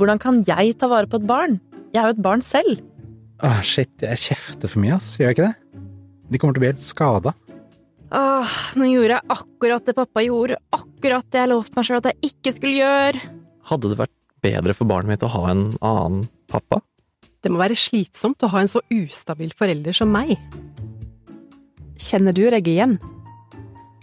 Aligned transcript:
Hvordan 0.00 0.20
kan 0.22 0.38
jeg 0.48 0.78
ta 0.80 0.88
vare 0.88 1.08
på 1.10 1.18
et 1.20 1.26
barn? 1.28 1.58
Jeg 1.92 2.00
er 2.00 2.08
jo 2.08 2.14
et 2.14 2.22
barn 2.24 2.40
selv. 2.40 2.80
Åh, 3.44 3.58
shit, 3.60 3.92
jeg 4.00 4.20
kjefter 4.22 4.70
for 4.72 4.80
mye, 4.80 4.96
ass. 4.96 5.10
Gjør 5.20 5.28
jeg 5.28 5.36
ikke 5.36 5.48
det? 5.50 5.82
De 6.30 6.40
kommer 6.40 6.56
til 6.56 6.62
å 6.62 6.64
bli 6.64 6.70
helt 6.70 6.84
skada. 6.84 7.34
Åh, 8.16 8.54
nå 8.80 8.88
gjorde 8.88 9.18
jeg 9.18 9.34
akkurat 9.36 9.84
det 9.86 9.94
pappa 9.98 10.24
gjorde, 10.24 10.56
akkurat 10.72 11.28
det 11.28 11.42
jeg 11.42 11.50
lovte 11.52 11.76
meg 11.76 11.86
sjøl 11.86 12.00
at 12.00 12.08
jeg 12.10 12.32
ikke 12.32 12.54
skulle 12.56 12.80
gjøre. 12.80 13.20
Hadde 13.70 13.92
det 13.92 14.00
vært 14.00 14.16
bedre 14.40 14.76
for 14.78 14.88
barnet 14.90 15.12
mitt 15.12 15.26
å 15.26 15.32
ha 15.34 15.44
en 15.52 15.66
annen 15.84 16.24
pappa? 16.50 16.80
Det 17.44 17.52
må 17.52 17.60
være 17.60 17.76
slitsomt 17.78 18.40
å 18.44 18.50
ha 18.54 18.64
en 18.64 18.72
så 18.72 18.82
ustabil 18.92 19.52
forelder 19.56 19.96
som 19.96 20.10
meg. 20.12 20.32
Kjenner 22.00 22.32
du 22.36 22.46
deg 22.48 22.72
igjen? 22.72 22.96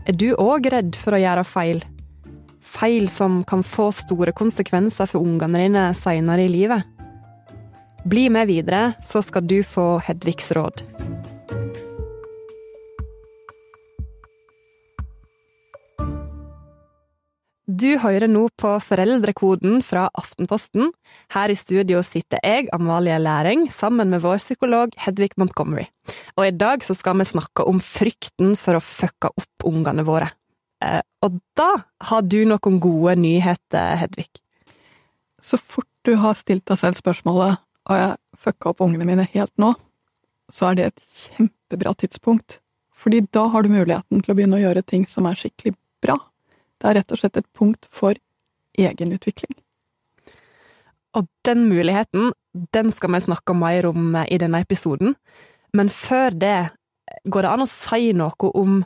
Er 0.08 0.14
du 0.14 0.30
òg 0.38 0.70
redd 0.72 0.96
for 0.98 1.18
å 1.18 1.22
gjøre 1.22 1.46
feil? 1.46 1.82
Feil 2.68 3.08
som 3.10 3.40
kan 3.48 3.64
få 3.64 3.90
store 3.96 4.34
konsekvenser 4.36 5.08
for 5.08 5.24
ungene 5.24 5.64
dine 5.64 5.88
seinere 5.96 6.46
i 6.46 6.52
livet? 6.52 6.84
Bli 8.08 8.28
med 8.32 8.48
videre, 8.52 8.94
så 9.04 9.24
skal 9.24 9.48
du 9.48 9.62
få 9.64 9.98
Hedvigs 10.04 10.52
råd. 10.56 10.84
Du 17.68 17.98
hører 18.00 18.30
nå 18.32 18.46
på 18.56 18.70
Foreldrekoden 18.80 19.82
fra 19.84 20.06
Aftenposten. 20.16 20.94
Her 21.36 21.52
i 21.52 21.58
studio 21.60 22.00
sitter 22.00 22.40
jeg, 22.40 22.70
Amalie 22.74 23.20
Læring, 23.20 23.68
sammen 23.68 24.10
med 24.10 24.24
vår 24.24 24.40
psykolog 24.40 24.96
Hedvig 25.04 25.36
Montgomery. 25.38 25.86
Og 26.40 26.48
i 26.48 26.56
dag 26.56 26.84
så 26.84 26.96
skal 26.96 27.20
vi 27.20 27.28
snakke 27.28 27.68
om 27.68 27.84
frykten 27.84 28.56
for 28.56 28.80
å 28.80 28.84
fucke 28.84 29.34
opp 29.36 29.68
ungene 29.68 30.08
våre. 30.08 30.32
Eh, 30.84 31.02
og 31.26 31.40
da 31.58 31.70
har 32.10 32.26
du 32.30 32.40
noen 32.46 32.80
gode 32.82 33.16
nyheter, 33.20 33.98
Hedvig. 34.02 34.30
Så 35.42 35.58
fort 35.58 35.90
du 36.06 36.16
har 36.22 36.38
stilt 36.38 36.66
deg 36.70 36.80
selv 36.80 36.98
spørsmålet 36.98 37.60
har 37.88 38.00
jeg 38.00 38.40
fucka 38.44 38.72
opp 38.72 38.84
ungene 38.84 39.08
mine 39.08 39.26
helt 39.34 39.54
nå, 39.62 39.74
så 40.52 40.70
er 40.70 40.78
det 40.78 40.88
et 40.90 41.06
kjempebra 41.24 41.94
tidspunkt. 42.00 42.60
Fordi 42.98 43.22
da 43.34 43.46
har 43.54 43.64
du 43.64 43.72
muligheten 43.72 44.24
til 44.24 44.34
å 44.34 44.38
begynne 44.38 44.58
å 44.58 44.64
gjøre 44.64 44.84
ting 44.88 45.06
som 45.10 45.28
er 45.30 45.38
skikkelig 45.38 45.76
bra. 46.04 46.18
Det 46.78 46.90
er 46.90 47.00
rett 47.00 47.14
og 47.14 47.22
slett 47.22 47.40
et 47.40 47.50
punkt 47.58 47.88
for 47.94 48.18
egenutvikling. 48.78 49.54
Og 51.18 51.28
den 51.48 51.66
muligheten, 51.70 52.32
den 52.74 52.92
skal 52.94 53.14
vi 53.16 53.24
snakke 53.26 53.56
mer 53.58 53.88
om 53.90 54.16
eh, 54.16 54.28
i 54.34 54.42
denne 54.42 54.62
episoden. 54.62 55.16
Men 55.74 55.90
før 55.94 56.36
det, 56.36 56.58
går 57.26 57.46
det 57.46 57.54
an 57.54 57.66
å 57.66 57.70
si 57.70 58.12
noe 58.18 58.52
om 58.58 58.82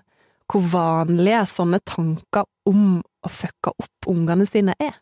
hvor 0.52 0.66
vanlige 0.68 1.46
sånne 1.48 1.80
tanker 1.88 2.44
om 2.68 3.00
å 3.00 3.32
fucke 3.32 3.72
opp 3.72 4.10
ungene 4.12 4.48
sine 4.50 4.76
er? 4.82 4.98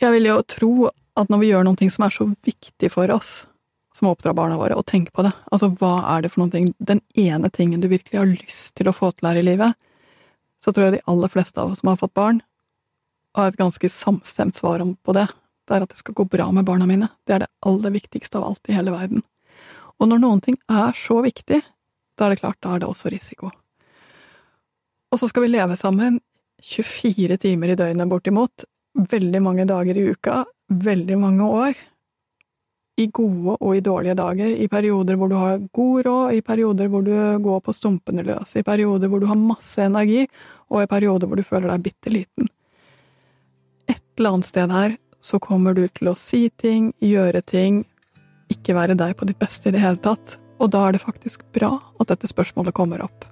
Jeg 0.00 0.14
vil 0.14 0.30
jo 0.30 0.40
tro 0.48 0.72
at 1.18 1.28
når 1.28 1.42
vi 1.42 1.50
gjør 1.50 1.66
noe 1.66 1.90
som 1.92 2.06
er 2.06 2.14
så 2.14 2.26
viktig 2.46 2.88
for 2.92 3.12
oss, 3.12 3.44
som 3.92 4.08
å 4.08 4.14
oppdra 4.14 4.32
barna 4.36 4.56
våre, 4.56 4.78
og 4.78 4.86
tenke 4.88 5.12
på 5.12 5.24
det, 5.26 5.32
altså 5.52 5.68
hva 5.80 5.92
er 6.14 6.24
det 6.24 6.30
for 6.32 6.44
noe, 6.44 6.70
den 6.78 7.02
ene 7.18 7.50
tingen 7.52 7.82
du 7.82 7.90
virkelig 7.90 8.20
har 8.22 8.30
lyst 8.30 8.76
til 8.78 8.88
å 8.88 8.94
få 8.96 9.10
til 9.12 9.28
her 9.28 9.40
i 9.40 9.44
livet, 9.44 9.76
så 10.62 10.72
tror 10.72 10.88
jeg 10.88 10.98
de 10.98 11.04
aller 11.10 11.32
fleste 11.32 11.60
av 11.60 11.72
oss 11.72 11.82
som 11.82 11.90
har 11.92 12.00
fått 12.00 12.16
barn, 12.16 12.40
har 13.36 13.50
et 13.50 13.60
ganske 13.60 13.92
samstemt 13.92 14.56
svar 14.56 14.82
på 14.82 15.16
det. 15.16 15.26
Det 15.68 15.76
er 15.76 15.84
at 15.84 15.92
det 15.92 16.00
skal 16.00 16.16
gå 16.18 16.26
bra 16.26 16.48
med 16.54 16.66
barna 16.66 16.86
mine. 16.88 17.10
Det 17.26 17.36
er 17.36 17.44
det 17.44 17.52
aller 17.66 17.94
viktigste 17.94 18.40
av 18.40 18.48
alt 18.48 18.70
i 18.70 18.74
hele 18.74 18.94
verden. 18.94 19.22
Og 20.00 20.08
når 20.10 20.22
noen 20.22 20.40
ting 20.42 20.56
er 20.72 20.96
så 20.96 21.20
viktig, 21.22 21.60
da 22.18 22.26
er 22.26 22.34
det 22.34 22.40
klart, 22.42 22.58
da 22.64 22.74
er 22.74 22.82
det 22.82 22.88
også 22.90 23.12
risiko. 23.12 23.52
Og 25.10 25.18
så 25.18 25.28
skal 25.28 25.46
vi 25.46 25.54
leve 25.54 25.76
sammen 25.78 26.20
24 26.62 27.36
timer 27.40 27.72
i 27.72 27.78
døgnet 27.78 28.10
bortimot, 28.10 28.64
veldig 29.10 29.40
mange 29.42 29.66
dager 29.66 29.96
i 29.96 30.04
uka, 30.12 30.44
veldig 30.70 31.18
mange 31.18 31.46
år. 31.46 31.74
I 33.00 33.06
gode 33.16 33.56
og 33.56 33.74
i 33.74 33.82
dårlige 33.82 34.14
dager, 34.18 34.52
i 34.52 34.68
perioder 34.68 35.16
hvor 35.16 35.30
du 35.30 35.36
har 35.40 35.62
god 35.72 36.06
råd, 36.06 36.34
i 36.36 36.42
perioder 36.44 36.90
hvor 36.92 37.02
du 37.06 37.14
går 37.42 37.62
på 37.64 37.74
stumpene 37.74 38.24
løs, 38.26 38.54
i 38.60 38.66
perioder 38.66 39.08
hvor 39.08 39.22
du 39.22 39.26
har 39.30 39.40
masse 39.40 39.82
energi, 39.82 40.26
og 40.68 40.84
i 40.84 40.90
perioder 40.90 41.30
hvor 41.30 41.40
du 41.40 41.46
føler 41.46 41.72
deg 41.72 41.86
bitte 41.88 42.12
liten. 42.12 42.50
Et 43.88 44.02
eller 44.18 44.36
annet 44.36 44.50
sted 44.50 44.74
her 44.74 44.98
så 45.24 45.40
kommer 45.42 45.74
du 45.74 45.86
til 45.88 46.12
å 46.12 46.18
si 46.18 46.46
ting, 46.60 46.92
gjøre 47.00 47.42
ting, 47.42 47.82
ikke 48.52 48.76
være 48.76 48.98
deg 49.00 49.16
på 49.16 49.26
ditt 49.26 49.40
beste 49.40 49.70
i 49.70 49.74
det 49.74 49.82
hele 49.82 50.00
tatt, 50.02 50.38
og 50.60 50.70
da 50.74 50.86
er 50.86 50.94
det 50.94 51.02
faktisk 51.02 51.46
bra 51.56 51.78
at 51.98 52.12
dette 52.12 52.30
spørsmålet 52.30 52.76
kommer 52.76 53.06
opp. 53.08 53.24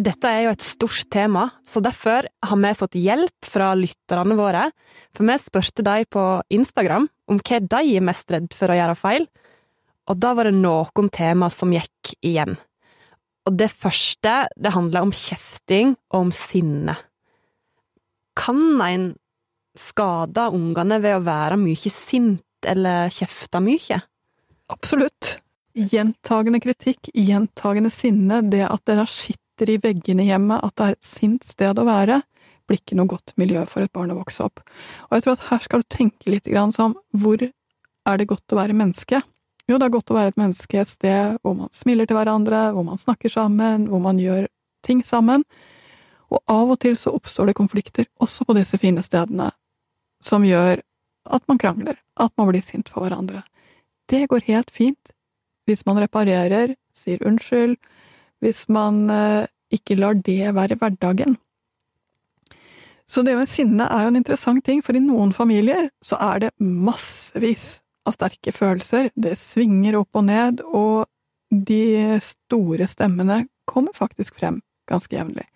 Dette 0.00 0.30
er 0.32 0.46
jo 0.46 0.52
et 0.54 0.64
stort 0.64 1.02
tema, 1.12 1.42
så 1.66 1.82
derfor 1.84 2.24
har 2.24 2.58
vi 2.62 2.70
fått 2.78 2.96
hjelp 2.96 3.44
fra 3.44 3.74
lytterne 3.76 4.36
våre, 4.38 4.62
for 5.12 5.28
vi 5.28 5.36
spurte 5.42 5.84
dem 5.84 6.06
på 6.08 6.24
Instagram 6.56 7.08
om 7.28 7.40
hva 7.42 7.58
de 7.60 7.80
er 7.98 8.06
mest 8.06 8.32
redd 8.32 8.48
for 8.56 8.72
å 8.72 8.78
gjøre 8.78 8.96
feil, 8.96 9.26
og 10.08 10.20
da 10.22 10.32
var 10.38 10.48
det 10.48 10.56
noen 10.56 11.10
tema 11.12 11.50
som 11.52 11.74
gikk 11.74 12.14
igjen. 12.24 12.56
Og 13.44 13.58
det 13.60 13.68
første, 13.72 14.46
det 14.56 14.72
handla 14.72 15.02
om 15.04 15.12
kjefting 15.12 15.92
og 16.14 16.18
om 16.22 16.32
sinne. 16.32 16.96
Kan 18.38 18.80
en 18.80 19.06
skade 19.76 20.48
ungene 20.54 21.00
ved 21.02 21.18
å 21.18 21.26
være 21.26 21.60
mye 21.60 21.92
sint 21.92 22.68
eller 22.68 23.12
kjefte 23.12 23.60
mye? 23.64 24.00
Absolutt. 24.72 25.36
Gjentagende 25.76 26.60
kritikk, 26.62 27.12
gjentagende 27.14 27.92
sinne, 27.94 28.40
det 28.48 28.64
at 28.66 28.82
dere 28.88 29.04
har 29.04 29.12
sitter 29.12 29.49
sitter 29.60 29.74
i 29.74 29.80
veggene 29.82 30.24
hjemme, 30.24 30.56
at 30.56 30.72
det 30.76 30.84
er 30.84 30.94
et 30.96 31.04
sint 31.04 31.44
sted 31.44 31.78
å 31.78 31.84
være, 31.84 32.22
blir 32.66 32.78
ikke 32.80 32.96
noe 32.96 33.10
godt 33.10 33.34
miljø 33.36 33.66
for 33.68 33.84
et 33.84 33.92
barn 33.92 34.12
å 34.12 34.16
vokse 34.16 34.44
opp. 34.46 34.62
Og 35.10 35.16
jeg 35.16 35.24
tror 35.24 35.36
at 35.36 35.48
her 35.50 35.60
skal 35.60 35.82
du 35.82 35.88
tenke 35.90 36.30
litt 36.30 36.46
grann 36.48 36.72
som 36.72 36.94
hvor 37.12 37.42
er 37.42 38.16
det 38.16 38.28
godt 38.30 38.54
å 38.54 38.56
være 38.56 38.76
menneske? 38.76 39.20
Jo, 39.68 39.76
det 39.76 39.86
er 39.86 39.92
godt 39.92 40.10
å 40.10 40.16
være 40.16 40.32
et 40.32 40.40
menneske 40.40 40.80
et 40.80 40.88
sted 40.88 41.36
hvor 41.42 41.58
man 41.58 41.68
smiler 41.74 42.08
til 42.08 42.16
hverandre, 42.16 42.70
hvor 42.72 42.86
man 42.86 42.98
snakker 42.98 43.28
sammen, 43.28 43.88
hvor 43.90 44.00
man 44.00 44.18
gjør 44.18 44.48
ting 44.86 45.04
sammen. 45.04 45.44
Og 46.30 46.40
av 46.48 46.72
og 46.72 46.80
til 46.80 46.96
så 46.96 47.12
oppstår 47.12 47.50
det 47.50 47.58
konflikter, 47.58 48.08
også 48.22 48.46
på 48.48 48.56
disse 48.56 48.80
fine 48.80 49.04
stedene, 49.04 49.50
som 50.22 50.46
gjør 50.46 50.80
at 51.28 51.44
man 51.50 51.60
krangler, 51.60 52.00
at 52.16 52.32
man 52.40 52.48
blir 52.48 52.64
sint 52.64 52.88
på 52.88 53.02
hverandre. 53.02 53.44
Det 54.08 54.24
går 54.30 54.46
helt 54.48 54.70
fint 54.72 55.12
hvis 55.68 55.84
man 55.86 56.00
reparerer, 56.00 56.78
sier 56.96 57.20
unnskyld, 57.26 57.76
hvis 58.40 58.66
man 58.72 59.04
eh, 59.12 59.46
ikke 59.74 59.98
lar 60.00 60.18
det 60.18 60.54
være 60.56 60.78
hverdagen. 60.80 61.36
Så 63.10 63.24
det 63.26 63.34
med 63.34 63.50
sinne 63.50 63.88
er 63.90 64.04
jo 64.04 64.12
en 64.12 64.20
interessant 64.20 64.62
ting, 64.64 64.82
for 64.86 64.94
i 64.94 65.02
noen 65.02 65.32
familier 65.34 65.88
så 66.04 66.18
er 66.30 66.44
det 66.44 66.50
massevis 66.62 67.80
av 68.06 68.14
sterke 68.14 68.52
følelser, 68.54 69.10
det 69.18 69.34
svinger 69.38 69.98
opp 69.98 70.20
og 70.20 70.28
ned, 70.28 70.62
og 70.64 71.08
de 71.50 72.20
store 72.22 72.86
stemmene 72.90 73.42
kommer 73.68 73.94
faktisk 73.96 74.38
frem 74.38 74.60
ganske 74.90 75.14
jevnlig. 75.14 75.46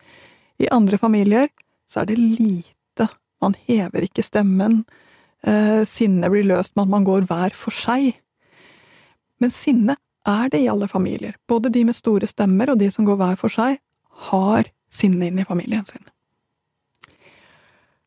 I 0.58 0.70
andre 0.74 0.98
familier 0.98 1.48
så 1.90 2.02
er 2.02 2.10
det 2.10 2.18
lite, 2.18 3.08
man 3.42 3.54
hever 3.68 4.06
ikke 4.06 4.26
stemmen, 4.26 4.82
eh, 5.46 5.82
sinnet 5.86 6.30
blir 6.34 6.46
løst 6.50 6.74
med 6.74 6.88
at 6.88 6.94
man 6.96 7.06
går 7.06 7.28
hver 7.30 7.54
for 7.58 7.74
seg. 7.74 8.14
Men 9.38 9.54
sinne 9.54 9.96
er 10.28 10.50
det 10.52 10.62
i 10.64 10.68
alle 10.68 10.88
familier. 10.88 11.36
Både 11.48 11.70
de 11.72 11.84
med 11.84 11.96
store 11.96 12.28
stemmer 12.28 12.72
og 12.72 12.80
de 12.80 12.90
som 12.90 13.06
går 13.06 13.18
hver 13.20 13.36
for 13.40 13.52
seg, 13.52 13.78
har 14.30 14.70
sinne 14.94 15.28
inn 15.28 15.40
i 15.42 15.46
familien 15.46 15.84
sin. 15.84 16.04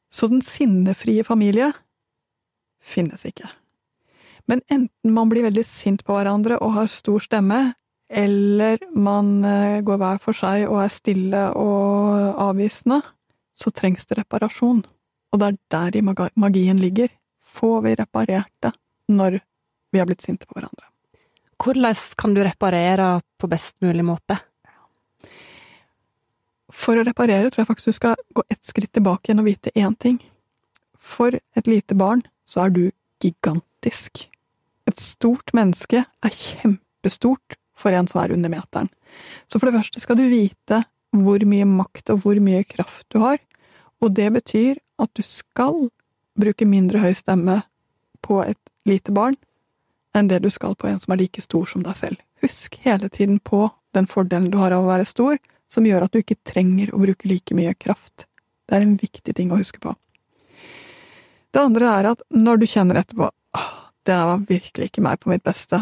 Så 0.09 0.29
den 0.31 0.41
sinnefrie 0.41 1.23
familie 1.27 1.73
finnes 2.81 3.25
ikke. 3.27 3.50
Men 4.47 4.63
enten 4.72 5.13
man 5.13 5.29
blir 5.29 5.44
veldig 5.44 5.66
sint 5.67 6.06
på 6.07 6.16
hverandre 6.16 6.57
og 6.63 6.73
har 6.77 6.91
stor 6.91 7.19
stemme, 7.24 7.75
eller 8.07 8.80
man 8.95 9.44
eh, 9.44 9.81
går 9.83 10.00
hver 10.00 10.21
for 10.24 10.38
seg 10.38 10.63
og 10.69 10.80
er 10.86 10.94
stille 10.94 11.42
og 11.59 12.39
avvisende, 12.39 13.01
så 13.51 13.74
trengs 13.75 14.07
det 14.07 14.21
reparasjon. 14.21 14.86
Og 15.33 15.42
det 15.42 15.50
er 15.51 15.57
der 15.92 16.30
magien 16.39 16.80
ligger. 16.80 17.12
Får 17.44 17.81
vi 17.83 17.95
reparert 18.00 18.53
det 18.63 18.71
når 19.12 19.42
vi 19.92 20.00
har 20.00 20.07
blitt 20.07 20.24
sinte 20.24 20.47
på 20.47 20.56
hverandre? 20.56 20.88
Hvordan 21.57 21.95
kan 22.18 22.33
du 22.33 22.44
reparere 22.45 23.21
på 23.38 23.50
best 23.50 23.77
mulig 23.81 24.06
måte? 24.06 24.38
For 26.74 27.00
å 27.00 27.06
reparere 27.07 27.50
tror 27.50 27.63
jeg 27.63 27.69
faktisk 27.69 27.92
du 27.92 27.98
skal 27.98 28.18
gå 28.36 28.44
ett 28.51 28.65
skritt 28.68 28.92
tilbake 28.94 29.30
igjen 29.30 29.42
og 29.42 29.48
vite 29.48 29.74
én 29.75 29.95
ting. 29.98 30.19
For 30.98 31.33
et 31.33 31.69
lite 31.69 31.95
barn 31.98 32.21
så 32.48 32.65
er 32.65 32.75
du 32.75 32.83
gigantisk. 33.24 34.27
Et 34.88 35.00
stort 35.01 35.54
menneske 35.57 36.04
er 36.06 36.36
kjempestort 36.36 37.57
for 37.77 37.95
en 37.95 38.07
som 38.09 38.21
er 38.21 38.36
under 38.36 38.51
meteren. 38.51 38.89
Så 39.48 39.59
for 39.59 39.69
det 39.69 39.80
første 39.80 40.04
skal 40.04 40.19
du 40.19 40.27
vite 40.30 40.83
hvor 41.15 41.42
mye 41.48 41.65
makt 41.65 42.12
og 42.13 42.24
hvor 42.24 42.39
mye 42.44 42.65
kraft 42.68 43.07
du 43.13 43.21
har, 43.24 43.39
og 44.04 44.13
det 44.13 44.30
betyr 44.36 44.77
at 45.01 45.09
du 45.18 45.24
skal 45.25 45.88
bruke 46.38 46.68
mindre 46.69 47.01
høy 47.01 47.15
stemme 47.18 47.62
på 48.21 48.44
et 48.44 48.59
lite 48.86 49.13
barn 49.15 49.38
enn 50.19 50.30
det 50.31 50.42
du 50.44 50.50
skal 50.54 50.75
på 50.75 50.90
en 50.90 51.00
som 51.00 51.14
er 51.14 51.22
like 51.22 51.42
stor 51.44 51.68
som 51.69 51.84
deg 51.86 51.98
selv. 51.98 52.22
Husk 52.44 52.80
hele 52.84 53.10
tiden 53.10 53.40
på 53.40 53.68
den 53.96 54.08
fordelen 54.10 54.52
du 54.52 54.58
har 54.62 54.75
av 54.75 54.86
å 54.86 54.92
være 54.92 55.08
stor, 55.08 55.38
som 55.68 55.86
gjør 55.86 56.06
at 56.06 56.14
du 56.14 56.22
ikke 56.22 56.40
trenger 56.48 56.94
å 56.94 57.02
bruke 57.02 57.28
like 57.30 57.56
mye 57.58 57.74
kraft. 57.75 58.28
Det 58.68 58.78
er 58.78 58.86
en 58.86 58.98
viktig 59.00 59.36
ting 59.36 59.52
å 59.52 59.60
huske 59.60 59.81
på. 59.84 59.94
Det 61.52 61.64
andre 61.64 61.92
er 62.00 62.10
at 62.12 62.24
når 62.30 62.62
du 62.62 62.68
kjenner 62.69 63.00
etterpå 63.00 63.30
«Åh, 63.31 63.69
det 64.06 64.16
var 64.30 64.44
virkelig 64.50 64.90
ikke 64.90 65.04
meg 65.04 65.19
på 65.19 65.31
mitt 65.31 65.44
beste, 65.48 65.80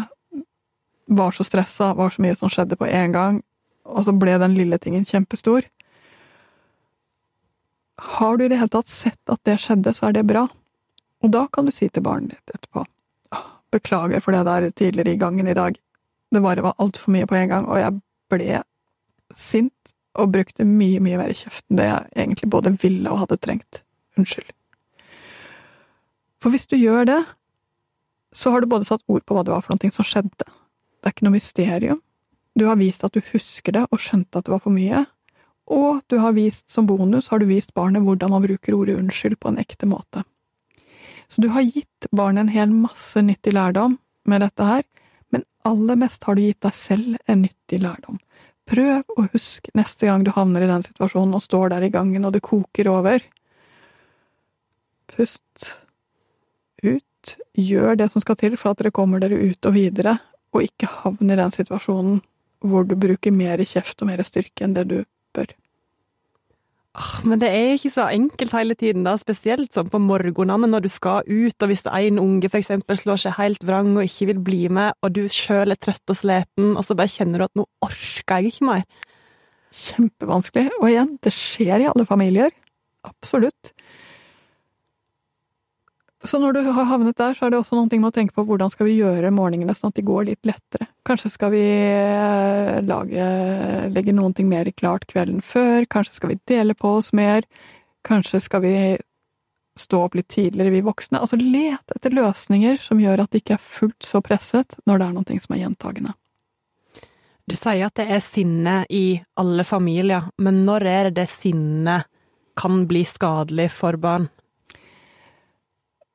var 1.06 1.34
så 1.34 1.44
stressa, 1.46 1.92
var 1.94 2.10
så 2.10 2.22
mye 2.22 2.34
som 2.38 2.50
skjedde 2.50 2.78
på 2.78 2.88
en 2.88 3.14
gang, 3.14 3.40
og 3.86 4.06
så 4.06 4.14
ble 4.16 4.34
den 4.42 4.56
lille 4.58 4.78
tingen 4.82 5.04
kjempestor 5.06 5.68
Har 8.16 8.36
du 8.36 8.44
i 8.44 8.48
det 8.48 8.58
hele 8.58 8.72
tatt 8.72 8.90
sett 8.90 9.30
at 9.30 9.40
det 9.46 9.60
skjedde, 9.62 9.94
så 9.94 10.08
er 10.08 10.16
det 10.18 10.26
bra. 10.26 10.42
Og 11.22 11.30
da 11.32 11.46
kan 11.48 11.64
du 11.64 11.72
si 11.72 11.88
til 11.88 12.02
barnet 12.02 12.34
ditt 12.34 12.56
etterpå 12.58 12.82
«Åh, 12.82 12.90
Beklager 13.74 14.22
for 14.22 14.36
det 14.36 14.44
der 14.46 14.70
tidligere 14.70 15.14
i 15.14 15.20
gangen 15.20 15.48
i 15.48 15.56
dag. 15.56 15.76
Det 16.32 16.42
bare 16.42 16.62
var 16.62 16.76
altfor 16.82 17.12
mye 17.14 17.26
på 17.26 17.38
en 17.38 17.48
gang, 17.48 17.68
og 17.68 17.80
jeg 17.80 18.00
ble 18.30 18.62
sint 19.36 19.94
og 20.16 20.32
brukte 20.32 20.64
mye, 20.64 21.00
mye 21.02 21.18
mer 21.20 21.32
kjeft 21.36 21.64
enn 21.68 21.80
det 21.80 21.88
jeg 21.88 22.12
egentlig 22.16 22.50
både 22.50 22.72
ville 22.82 23.10
og 23.12 23.24
hadde 23.24 23.40
trengt. 23.42 23.82
Unnskyld. 24.16 24.48
For 26.40 26.52
hvis 26.52 26.68
du 26.70 26.76
gjør 26.78 27.04
det, 27.08 27.20
så 28.36 28.52
har 28.52 28.60
du 28.60 28.70
både 28.70 28.88
satt 28.88 29.04
ord 29.08 29.24
på 29.26 29.36
hva 29.36 29.44
det 29.44 29.54
var 29.54 29.64
for 29.64 29.76
noe 29.76 29.92
som 29.92 30.06
skjedde. 30.06 30.46
Det 30.46 31.08
er 31.08 31.14
ikke 31.14 31.26
noe 31.26 31.36
mysterium. 31.36 32.00
Du 32.56 32.64
har 32.68 32.78
vist 32.80 33.04
at 33.04 33.12
du 33.12 33.20
husker 33.32 33.76
det 33.76 33.84
og 33.90 34.00
skjønte 34.00 34.38
at 34.40 34.48
det 34.48 34.54
var 34.54 34.62
for 34.64 34.72
mye. 34.72 35.04
Og 35.72 36.00
du 36.08 36.18
har 36.22 36.36
vist, 36.36 36.68
som 36.70 36.86
bonus, 36.86 37.28
har 37.32 37.42
du 37.42 37.48
vist 37.48 37.74
barnet 37.74 38.04
hvordan 38.06 38.32
man 38.32 38.44
bruker 38.44 38.76
ordet 38.76 38.96
unnskyld 39.00 39.38
på 39.42 39.50
en 39.50 39.60
ekte 39.60 39.88
måte. 39.90 40.22
Så 41.28 41.42
du 41.42 41.48
har 41.54 41.66
gitt 41.66 42.08
barnet 42.10 42.46
en 42.46 42.54
hel 42.54 42.70
masse 42.70 43.22
nyttig 43.22 43.54
lærdom 43.56 43.98
med 44.26 44.42
dette 44.44 44.66
her, 44.66 44.84
men 45.34 45.44
aller 45.66 45.98
mest 45.98 46.24
har 46.24 46.36
du 46.36 46.44
gitt 46.44 46.62
deg 46.62 46.76
selv 46.76 47.16
en 47.26 47.42
nyttig 47.42 47.80
lærdom. 47.82 48.20
Prøv 48.66 49.02
å 49.14 49.26
huske 49.32 49.70
neste 49.78 50.08
gang 50.08 50.24
du 50.26 50.32
havner 50.34 50.64
i 50.64 50.70
den 50.70 50.84
situasjonen 50.86 51.36
og 51.38 51.44
står 51.44 51.70
der 51.74 51.86
i 51.86 51.92
gangen 51.94 52.26
og 52.26 52.34
det 52.34 52.42
koker 52.46 52.90
over. 52.90 53.22
Pust 55.12 55.68
ut, 56.82 57.36
gjør 57.58 57.98
det 57.98 58.08
som 58.12 58.22
skal 58.22 58.38
til 58.38 58.56
for 58.58 58.72
at 58.72 58.82
dere 58.82 58.94
kommer 58.94 59.22
dere 59.22 59.38
ut 59.38 59.66
og 59.66 59.74
videre, 59.74 60.16
og 60.54 60.66
ikke 60.66 60.90
havn 61.02 61.30
i 61.30 61.38
den 61.38 61.54
situasjonen 61.54 62.20
hvor 62.66 62.86
du 62.88 62.96
bruker 62.98 63.34
mer 63.34 63.60
kjeft 63.62 64.02
og 64.02 64.10
mer 64.10 64.22
styrke 64.26 64.64
enn 64.66 64.74
det 64.74 64.86
du 64.90 64.98
bør. 65.36 65.50
Åh, 66.96 67.26
Men 67.28 67.40
det 67.42 67.48
er 67.52 67.74
ikke 67.74 67.92
så 67.92 68.06
enkelt 68.08 68.54
hele 68.56 68.74
tiden, 68.78 69.04
da, 69.04 69.16
spesielt 69.20 69.74
sånn 69.74 69.90
på 69.92 70.00
morgenene 70.00 70.68
når 70.70 70.86
du 70.86 70.88
skal 70.88 71.26
ut, 71.28 71.56
og 71.60 71.68
hvis 71.68 71.84
en 71.90 72.20
unge 72.22 72.48
eksempel 72.48 72.96
slår 72.96 73.20
seg 73.20 73.36
helt 73.36 73.66
vrang 73.68 73.90
og 73.98 74.06
ikke 74.06 74.30
vil 74.30 74.40
bli 74.46 74.62
med, 74.72 74.96
og 75.04 75.12
du 75.12 75.26
sjøl 75.28 75.74
er 75.74 75.80
trøtt 75.80 76.14
og 76.14 76.16
sliten, 76.16 76.72
og 76.72 76.86
så 76.86 76.96
bare 76.96 77.12
kjenner 77.12 77.42
du 77.42 77.48
at 77.48 77.58
nå 77.58 77.66
orker 77.84 78.40
jeg 78.40 78.54
ikke 78.54 78.70
mer. 78.70 78.86
Kjempevanskelig. 79.76 80.70
Og 80.80 80.88
igjen, 80.88 81.12
det 81.20 81.34
skjer 81.36 81.84
i 81.84 81.90
alle 81.90 82.06
familier. 82.08 82.54
Absolutt. 83.04 83.74
Så 86.26 86.40
når 86.42 86.56
du 86.56 86.60
har 86.66 86.88
havnet 86.90 87.16
der, 87.18 87.34
så 87.36 87.46
er 87.46 87.52
det 87.52 87.60
også 87.60 87.76
noen 87.78 87.90
ting 87.90 88.00
med 88.02 88.10
å 88.10 88.16
tenke 88.16 88.34
på 88.34 88.44
hvordan 88.48 88.70
skal 88.72 88.88
vi 88.88 88.98
gjøre 88.98 89.30
morgenene 89.34 89.74
sånn 89.76 89.92
at 89.92 89.98
de 89.98 90.04
går 90.06 90.26
litt 90.30 90.48
lettere. 90.48 90.88
Kanskje 91.06 91.30
skal 91.30 91.52
vi 91.54 91.62
eh, 91.62 92.78
lage, 92.82 93.26
legge 93.94 94.14
noen 94.16 94.34
ting 94.34 94.48
mer 94.50 94.68
klart 94.74 95.06
kvelden 95.10 95.42
før, 95.44 95.86
kanskje 95.86 96.16
skal 96.18 96.32
vi 96.32 96.40
dele 96.50 96.74
på 96.74 96.96
oss 96.98 97.12
mer, 97.16 97.46
kanskje 98.06 98.42
skal 98.42 98.64
vi 98.64 98.74
stå 99.76 100.02
opp 100.06 100.16
litt 100.16 100.28
tidligere, 100.32 100.72
vi 100.72 100.82
voksne. 100.84 101.20
Altså 101.20 101.38
let 101.38 101.94
etter 101.94 102.14
løsninger 102.16 102.80
som 102.80 103.00
gjør 103.00 103.22
at 103.22 103.32
det 103.32 103.44
ikke 103.44 103.58
er 103.58 103.62
fullt 103.62 104.06
så 104.08 104.22
presset 104.24 104.78
når 104.88 104.98
det 104.98 105.08
er 105.08 105.16
noe 105.18 105.42
som 105.44 105.56
er 105.56 105.62
gjentagende. 105.62 106.16
Du 107.46 107.54
sier 107.54 107.86
at 107.86 107.94
det 108.00 108.08
er 108.10 108.22
sinne 108.24 108.80
i 108.90 109.20
alle 109.38 109.62
familier, 109.68 110.32
men 110.42 110.64
når 110.66 110.88
er 110.90 111.10
det 111.14 111.28
sinnet 111.30 112.08
kan 112.58 112.86
bli 112.88 113.04
skadelig 113.06 113.68
for 113.76 114.00
barn? 114.00 114.26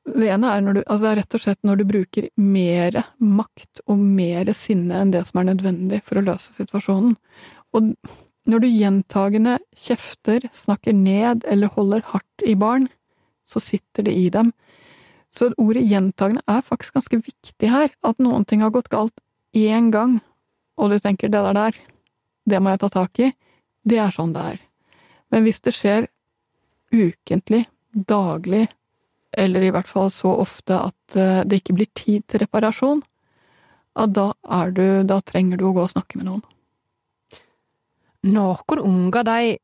Det 0.02 0.28
ene 0.34 0.50
er, 0.50 0.62
når 0.64 0.74
du, 0.74 0.80
altså 0.82 1.04
det 1.04 1.10
er 1.12 1.18
rett 1.20 1.36
og 1.36 1.42
slett 1.44 1.60
når 1.66 1.78
du 1.78 1.84
bruker 1.86 2.24
mer 2.42 2.96
makt 3.22 3.84
og 3.86 4.00
mer 4.02 4.50
sinne 4.56 4.98
enn 4.98 5.12
det 5.14 5.22
som 5.28 5.38
er 5.40 5.52
nødvendig 5.52 6.00
for 6.02 6.18
å 6.18 6.24
løse 6.26 6.54
situasjonen. 6.56 7.14
Og 7.76 7.92
når 8.50 8.64
du 8.64 8.66
gjentagende 8.66 9.58
kjefter, 9.78 10.48
snakker 10.50 10.96
ned 10.96 11.46
eller 11.46 11.70
holder 11.76 12.02
hardt 12.10 12.46
i 12.46 12.56
barn, 12.58 12.88
så 13.46 13.62
sitter 13.62 14.08
det 14.08 14.16
i 14.18 14.26
dem. 14.34 14.50
Så 15.30 15.52
ordet 15.56 15.86
gjentagende 15.86 16.42
er 16.50 16.66
faktisk 16.66 16.98
ganske 16.98 17.22
viktig 17.22 17.70
her. 17.70 17.94
At 18.02 18.18
noen 18.18 18.44
ting 18.48 18.64
har 18.64 18.74
gått 18.74 18.90
galt 18.92 19.14
én 19.54 19.92
gang, 19.94 20.18
og 20.76 20.90
du 20.90 20.98
tenker 20.98 21.30
det 21.30 21.44
der 21.46 21.56
der, 21.56 21.78
det 22.48 22.58
må 22.58 22.72
jeg 22.72 22.82
ta 22.82 22.90
tak 22.90 23.22
i, 23.22 23.30
det 23.86 23.98
er 24.02 24.14
sånn 24.14 24.34
det 24.34 24.42
er. 24.54 24.60
Men 25.30 25.46
hvis 25.46 25.62
det 25.62 25.76
skjer 25.76 26.08
ukentlig, 26.92 27.64
daglig, 27.92 28.66
eller 29.38 29.64
i 29.64 29.72
hvert 29.74 29.88
fall 29.88 30.10
så 30.12 30.34
ofte 30.42 30.78
at 30.90 31.16
eh, 31.16 31.42
det 31.48 31.62
ikke 31.62 31.76
blir 31.78 31.90
tid 31.96 32.26
til 32.28 32.44
reparasjon, 32.44 33.02
at 34.02 34.14
da, 34.16 34.30
er 34.60 34.72
du, 34.72 34.86
da 35.08 35.20
trenger 35.20 35.60
du 35.60 35.68
å 35.68 35.74
gå 35.76 35.84
og 35.84 35.92
snakke 35.92 36.20
med 36.20 36.28
noen. 36.30 36.42
Noen 38.32 38.80
unger, 38.80 39.26
de 39.26 39.56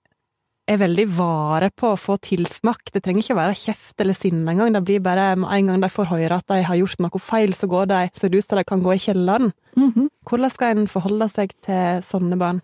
er 0.69 0.81
veldig 0.83 1.07
vare 1.17 1.71
på 1.73 1.95
å 1.95 1.99
få 2.01 2.19
tilsnakk. 2.21 2.91
Det 2.93 3.01
trenger 3.05 3.25
ikke 3.25 3.39
være 3.39 3.57
kjeft 3.57 4.03
eller 4.03 4.17
sinne 4.17 4.53
engang. 4.53 4.75
Det 4.75 4.83
blir 4.85 5.05
bare 5.05 5.31
med 5.39 5.49
en 5.55 5.71
gang 5.71 5.85
de 5.85 5.91
får 5.93 6.11
høre 6.11 6.41
at 6.41 6.49
de 6.53 6.61
har 6.67 6.81
gjort 6.81 7.01
noe 7.05 7.23
feil, 7.23 7.55
så 7.57 7.71
går 7.71 7.89
de, 7.93 8.03
ser 8.19 8.33
det 8.33 8.43
ut 8.43 8.49
som 8.49 8.61
de 8.61 8.67
kan 8.69 8.85
gå 8.85 8.95
i 8.95 9.03
kjelleren. 9.07 9.53
Mm 9.79 9.93
-hmm. 9.93 10.09
Hvordan 10.29 10.51
skal 10.51 10.77
en 10.77 10.89
forholde 10.89 11.29
seg 11.29 11.55
til 11.63 12.03
sånne 12.03 12.37
barn? 12.37 12.61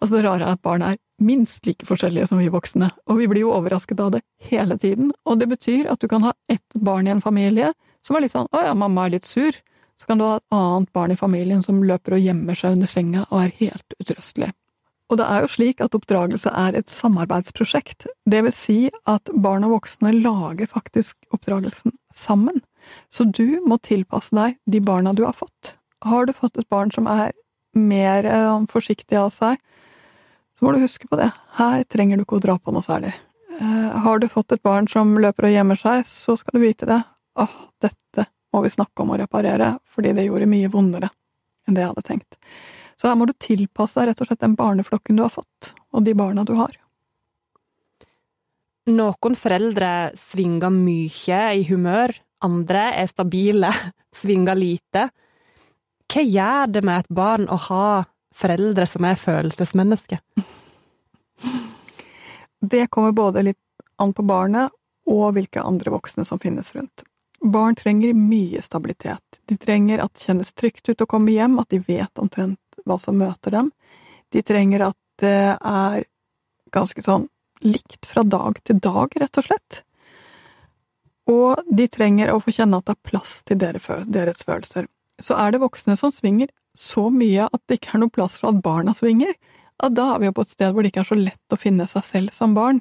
Altså, 0.00 0.16
det 0.16 0.24
rare 0.24 0.42
er 0.42 0.52
at 0.52 0.62
barn 0.62 0.82
er 0.82 0.96
minst 1.18 1.66
like 1.66 1.86
forskjellige 1.86 2.26
som 2.30 2.38
vi 2.38 2.48
voksne, 2.52 2.90
og 3.06 3.20
vi 3.20 3.28
blir 3.30 3.44
jo 3.46 3.54
overrasket 3.56 4.00
av 4.00 4.12
det 4.16 4.22
hele 4.50 4.78
tiden. 4.78 5.12
Og 5.24 5.40
det 5.40 5.48
betyr 5.50 5.88
at 5.92 6.00
du 6.00 6.08
kan 6.08 6.26
ha 6.26 6.34
ett 6.52 6.74
barn 6.74 7.06
i 7.06 7.14
en 7.14 7.24
familie 7.24 7.72
som 8.04 8.16
er 8.16 8.26
litt 8.26 8.36
sånn 8.36 8.48
'Å 8.52 8.66
ja, 8.66 8.74
mamma 8.74 9.06
er 9.06 9.16
litt 9.16 9.26
sur'. 9.26 9.62
Så 9.96 10.06
kan 10.06 10.18
du 10.18 10.24
ha 10.24 10.36
et 10.36 10.52
annet 10.52 10.92
barn 10.92 11.10
i 11.10 11.16
familien 11.16 11.62
som 11.62 11.82
løper 11.82 12.12
og 12.12 12.20
gjemmer 12.20 12.54
seg 12.54 12.72
under 12.76 12.86
senga 12.86 13.26
og 13.30 13.44
er 13.44 13.56
helt 13.60 13.94
utrøstelig. 14.00 14.52
Og 15.08 15.20
det 15.20 15.26
er 15.30 15.44
jo 15.44 15.48
slik 15.48 15.80
at 15.80 15.94
oppdragelse 15.94 16.50
er 16.50 16.74
et 16.74 16.90
samarbeidsprosjekt. 16.90 18.06
Det 18.26 18.42
vil 18.42 18.52
si 18.52 18.90
at 19.06 19.30
barn 19.32 19.64
og 19.64 19.76
voksne 19.78 20.12
lager 20.18 20.66
faktisk 20.66 21.16
oppdragelsen 21.30 21.94
sammen. 22.14 22.60
Så 23.08 23.24
du 23.30 23.62
må 23.66 23.78
tilpasse 23.78 24.34
deg 24.34 24.58
de 24.66 24.80
barna 24.80 25.14
du 25.14 25.24
har 25.24 25.36
fått. 25.38 25.76
Har 26.04 26.26
du 26.26 26.34
fått 26.34 26.58
et 26.58 26.68
barn 26.68 26.90
som 26.90 27.06
er 27.06 27.32
mer 27.76 28.26
eh, 28.26 28.66
forsiktig 28.70 29.18
av 29.20 29.30
seg, 29.34 29.60
så 30.56 30.64
må 30.64 30.72
du 30.72 30.80
huske 30.80 31.08
på 31.08 31.18
det. 31.20 31.28
Her 31.58 31.84
trenger 31.84 32.16
du 32.16 32.24
ikke 32.24 32.38
å 32.38 32.44
dra 32.44 32.56
på 32.58 32.72
noe 32.72 32.84
særlig. 32.84 33.12
Eh, 33.60 33.98
har 34.04 34.18
du 34.18 34.28
fått 34.28 34.52
et 34.52 34.64
barn 34.64 34.88
som 34.88 35.14
løper 35.20 35.48
og 35.48 35.54
gjemmer 35.54 35.80
seg, 35.80 36.06
så 36.08 36.36
skal 36.40 36.56
du 36.56 36.64
vite 36.64 36.88
det. 36.88 37.02
Åh, 37.36 37.58
dette 37.82 38.26
må 38.52 38.62
vi 38.64 38.72
snakke 38.72 39.04
om 39.04 39.12
å 39.12 39.20
reparere, 39.20 39.74
fordi 39.84 40.14
det 40.16 40.26
gjorde 40.28 40.48
mye 40.48 40.72
vondere 40.72 41.12
enn 41.66 41.76
det 41.76 41.82
jeg 41.82 41.92
hadde 41.92 42.06
tenkt. 42.06 42.38
Så 42.96 43.10
her 43.10 43.18
må 43.18 43.26
du 43.28 43.34
tilpasse 43.36 43.98
deg 43.98 44.10
rett 44.10 44.20
og 44.22 44.30
slett 44.30 44.44
den 44.44 44.56
barneflokken 44.56 45.18
du 45.18 45.26
har 45.26 45.34
fått, 45.34 45.72
og 45.92 46.06
de 46.06 46.14
barna 46.16 46.46
du 46.48 46.54
har. 46.56 46.72
Noen 48.86 49.34
foreldre 49.36 50.12
svinger 50.16 50.70
mye 50.72 51.40
i 51.58 51.64
humør, 51.66 52.14
andre 52.46 52.90
er 53.02 53.08
stabile, 53.10 53.72
svinger 54.20 54.56
lite. 54.56 55.08
Hva 56.06 56.22
gjør 56.22 56.76
det 56.76 56.84
med 56.86 57.02
et 57.02 57.12
barn 57.12 57.48
å 57.50 57.58
ha 57.66 57.88
foreldre 58.36 58.86
som 58.88 59.06
er 59.08 59.18
følelsesmennesker? 59.20 60.20
Det 62.60 62.86
kommer 62.92 63.12
både 63.12 63.42
litt 63.50 63.62
an 64.02 64.12
på 64.16 64.24
barnet 64.26 64.72
og 65.06 65.36
hvilke 65.36 65.62
andre 65.62 65.92
voksne 65.94 66.24
som 66.26 66.40
finnes 66.42 66.74
rundt. 66.74 67.04
Barn 67.40 67.76
trenger 67.76 68.14
mye 68.16 68.62
stabilitet. 68.62 69.40
De 69.46 69.56
trenger 69.60 70.00
at 70.02 70.14
det 70.14 70.24
kjennes 70.24 70.52
trygt 70.56 70.88
ut 70.88 71.04
å 71.04 71.08
komme 71.08 71.34
hjem, 71.34 71.58
at 71.60 71.70
de 71.70 71.82
vet 71.84 72.18
omtrent 72.18 72.80
hva 72.84 72.96
som 72.98 73.18
møter 73.18 73.54
dem. 73.54 73.70
De 74.32 74.42
trenger 74.42 74.88
at 74.88 74.98
det 75.20 75.56
er 75.56 76.06
ganske 76.74 77.02
sånn 77.04 77.28
likt 77.64 78.08
fra 78.08 78.24
dag 78.26 78.58
til 78.64 78.80
dag, 78.82 79.12
rett 79.20 79.38
og 79.38 79.46
slett. 79.46 79.82
Og 81.30 81.62
de 81.70 81.88
trenger 81.90 82.32
å 82.32 82.40
få 82.42 82.54
kjenne 82.54 82.80
at 82.80 82.88
det 82.88 82.96
er 82.96 83.10
plass 83.10 83.40
til 83.46 83.60
deres 83.60 84.44
følelser. 84.46 84.88
Så 85.22 85.36
er 85.38 85.52
det 85.52 85.62
voksne 85.62 85.96
som 85.98 86.12
svinger 86.14 86.50
så 86.76 87.08
mye 87.10 87.46
at 87.48 87.62
det 87.66 87.80
ikke 87.80 87.96
er 87.96 88.02
noe 88.04 88.12
plass 88.12 88.38
for 88.42 88.52
at 88.52 88.62
barna 88.64 88.94
svinger, 88.96 89.32
da 89.76 90.06
er 90.14 90.20
vi 90.22 90.28
jo 90.28 90.36
på 90.36 90.44
et 90.46 90.52
sted 90.54 90.72
hvor 90.72 90.84
det 90.84 90.92
ikke 90.92 91.02
er 91.04 91.10
så 91.10 91.18
lett 91.18 91.52
å 91.52 91.60
finne 91.60 91.86
seg 91.90 92.04
selv 92.04 92.34
som 92.34 92.54
barn. 92.56 92.80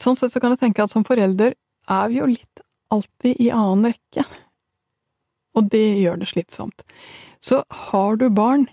Sånn 0.00 0.16
sett 0.18 0.32
så 0.32 0.40
kan 0.42 0.54
jeg 0.54 0.62
tenke 0.64 0.82
at 0.82 0.92
som 0.92 1.04
forelder 1.06 1.54
er 1.90 2.08
vi 2.10 2.18
jo 2.18 2.30
litt 2.30 2.62
alltid 2.90 3.38
i 3.42 3.50
annen 3.54 3.92
rekke, 3.92 4.24
og 5.58 5.68
det 5.70 5.86
gjør 6.00 6.20
det 6.20 6.30
slitsomt. 6.30 6.82
Så 7.42 7.62
har 7.90 8.18
du 8.18 8.28
barn, 8.34 8.66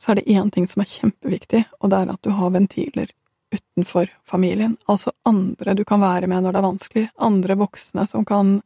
så 0.00 0.12
er 0.12 0.20
det 0.20 0.30
én 0.32 0.50
ting 0.52 0.68
som 0.68 0.82
er 0.82 0.90
kjempeviktig, 0.90 1.64
og 1.80 1.92
det 1.92 2.00
er 2.00 2.14
at 2.14 2.24
du 2.24 2.32
har 2.34 2.54
ventiler 2.54 3.12
utenfor 3.54 4.08
familien, 4.26 4.76
altså 4.90 5.12
andre 5.28 5.76
du 5.78 5.84
kan 5.86 6.02
være 6.02 6.26
med 6.30 6.42
når 6.42 6.54
det 6.54 6.60
er 6.60 6.66
vanskelig, 6.68 7.04
andre 7.22 7.56
voksne 7.60 8.06
som 8.10 8.24
kan 8.26 8.56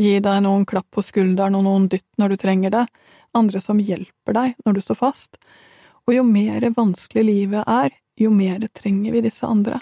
gi 0.00 0.18
deg 0.20 0.42
noen 0.44 0.66
klapp 0.68 0.88
på 0.92 1.04
skulderen 1.04 1.56
og 1.58 1.64
noen 1.66 1.86
dytt 1.92 2.08
når 2.20 2.34
du 2.34 2.36
trenger 2.40 2.74
det, 2.74 2.86
andre 3.36 3.60
som 3.60 3.80
hjelper 3.80 4.36
deg 4.36 4.56
når 4.64 4.76
du 4.76 4.82
står 4.84 5.00
fast. 5.00 5.38
Og 6.06 6.14
jo 6.14 6.24
mer 6.26 6.64
vanskelig 6.76 7.24
livet 7.26 7.64
er, 7.66 7.94
jo 8.16 8.30
mer 8.32 8.62
trenger 8.72 9.12
vi 9.12 9.24
disse 9.24 9.46
andre. 9.46 9.80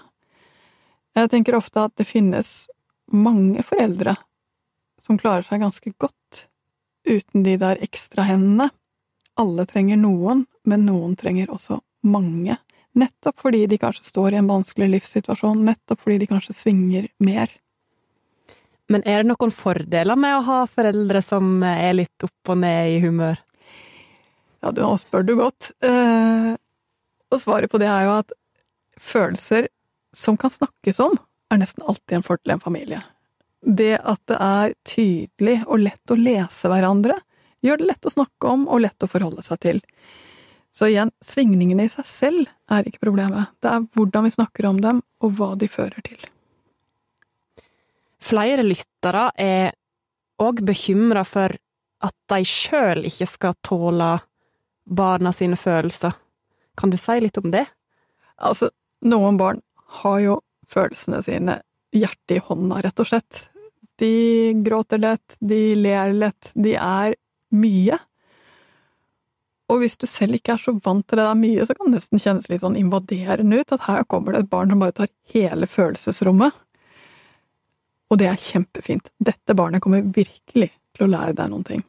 Jeg 1.15 1.31
tenker 1.31 1.59
ofte 1.59 1.85
at 1.87 1.95
det 1.99 2.09
finnes 2.09 2.65
mange 3.13 3.63
foreldre 3.63 4.17
som 5.05 5.19
klarer 5.21 5.45
seg 5.47 5.63
ganske 5.63 5.93
godt 6.01 6.47
uten 7.07 7.45
de 7.45 7.59
der 7.61 7.83
ekstrahendene. 7.85 8.71
Alle 9.39 9.67
trenger 9.67 9.99
noen, 10.01 10.47
men 10.65 10.87
noen 10.87 11.17
trenger 11.19 11.53
også 11.53 11.81
mange. 12.07 12.57
Nettopp 12.95 13.41
fordi 13.43 13.65
de 13.67 13.79
kanskje 13.83 14.07
står 14.07 14.35
i 14.35 14.41
en 14.41 14.49
vanskelig 14.49 14.89
livssituasjon, 14.93 15.65
nettopp 15.67 16.01
fordi 16.01 16.21
de 16.23 16.31
kanskje 16.31 16.55
svinger 16.57 17.09
mer. 17.19 17.51
Men 18.93 19.05
er 19.09 19.23
det 19.23 19.31
noen 19.31 19.53
fordeler 19.55 20.19
med 20.21 20.37
å 20.37 20.45
ha 20.45 20.59
foreldre 20.69 21.23
som 21.25 21.63
er 21.65 21.97
litt 21.97 22.27
opp 22.27 22.53
og 22.53 22.61
ned 22.61 22.97
i 22.97 23.01
humør? 23.05 23.39
Ja, 24.65 24.73
du, 24.73 24.83
nå 24.85 24.95
spør 25.01 25.25
du 25.25 25.35
godt. 25.39 25.71
Eh, 25.85 26.53
og 27.33 27.41
svaret 27.41 27.73
på 27.73 27.81
det 27.81 27.89
er 27.89 28.07
jo 28.07 28.17
at 28.19 28.35
følelser 29.01 29.69
som 30.15 30.37
kan 30.41 30.53
snakkes 30.53 31.01
om, 31.03 31.17
er 31.53 31.61
nesten 31.61 31.85
alltid 31.85 32.19
en 32.19 32.27
fordel 32.27 32.53
i 32.53 32.57
en 32.57 32.63
familie. 32.63 33.01
Det 33.65 33.95
at 33.99 34.21
det 34.29 34.39
er 34.41 34.75
tydelig 34.87 35.57
og 35.65 35.81
lett 35.83 36.13
å 36.13 36.19
lese 36.21 36.71
hverandre, 36.71 37.17
gjør 37.65 37.81
det 37.81 37.89
lett 37.89 38.07
å 38.09 38.13
snakke 38.13 38.53
om 38.53 38.67
og 38.69 38.85
lett 38.85 39.05
å 39.05 39.11
forholde 39.11 39.45
seg 39.45 39.63
til. 39.65 39.81
Så 40.75 40.91
igjen, 40.91 41.13
svingningene 41.25 41.87
i 41.87 41.93
seg 41.93 42.07
selv 42.09 42.53
er 42.73 42.87
ikke 42.89 43.07
problemet, 43.07 43.53
det 43.63 43.71
er 43.71 43.89
hvordan 43.95 44.27
vi 44.27 44.35
snakker 44.37 44.69
om 44.69 44.81
dem, 44.85 45.05
og 45.23 45.37
hva 45.39 45.53
de 45.59 45.71
fører 45.71 46.05
til. 46.05 46.25
Flere 48.25 48.65
lyttere 48.65 49.29
er 49.37 49.75
òg 50.41 50.63
bekymra 50.65 51.25
for 51.29 51.53
at 52.05 52.15
de 52.33 52.41
sjøl 52.49 53.05
ikke 53.09 53.29
skal 53.29 53.57
tåle 53.65 54.17
barna 54.85 55.33
sine 55.33 55.57
følelser. 55.61 56.15
Kan 56.77 56.93
du 56.93 56.99
si 57.01 57.19
litt 57.21 57.39
om 57.41 57.51
det? 57.53 57.67
Altså, 58.41 58.71
noen 59.05 59.39
barn 59.41 59.61
har 60.01 60.19
jo 60.25 60.39
følelsene 60.69 61.21
sine 61.25 61.61
hjertet 61.95 62.39
i 62.39 62.43
hånda, 62.43 62.81
rett 62.83 63.05
og 63.05 63.09
slett. 63.09 63.45
De 64.01 64.55
gråter 64.67 64.99
lett, 64.99 65.37
de 65.39 65.61
ler 65.79 66.17
lett, 66.17 66.51
de 66.55 66.75
er 66.81 67.15
mye. 67.55 68.01
Og 69.71 69.81
hvis 69.81 69.97
du 70.01 70.09
selv 70.11 70.37
ikke 70.37 70.57
er 70.57 70.61
så 70.65 70.75
vant 70.85 71.07
til 71.09 71.21
det 71.21 71.29
der 71.29 71.39
mye, 71.39 71.65
så 71.65 71.77
kan 71.77 71.89
det 71.89 72.01
nesten 72.01 72.21
kjennes 72.21 72.51
litt 72.51 72.65
sånn 72.65 72.77
invaderende 72.81 73.63
ut, 73.63 73.77
at 73.77 73.87
her 73.87 74.05
kommer 74.11 74.35
det 74.35 74.45
et 74.45 74.53
barn 74.53 74.75
som 74.75 74.83
bare 74.83 74.97
tar 74.99 75.13
hele 75.33 75.69
følelsesrommet. 75.71 76.64
Og 78.15 78.21
det 78.21 78.29
er 78.31 78.39
kjempefint. 78.39 79.11
Dette 79.19 79.57
barnet 79.59 79.83
kommer 79.83 80.05
virkelig 80.15 80.71
til 80.95 81.07
å 81.07 81.11
lære 81.11 81.35
deg 81.35 81.51
noen 81.51 81.67
ting. 81.67 81.83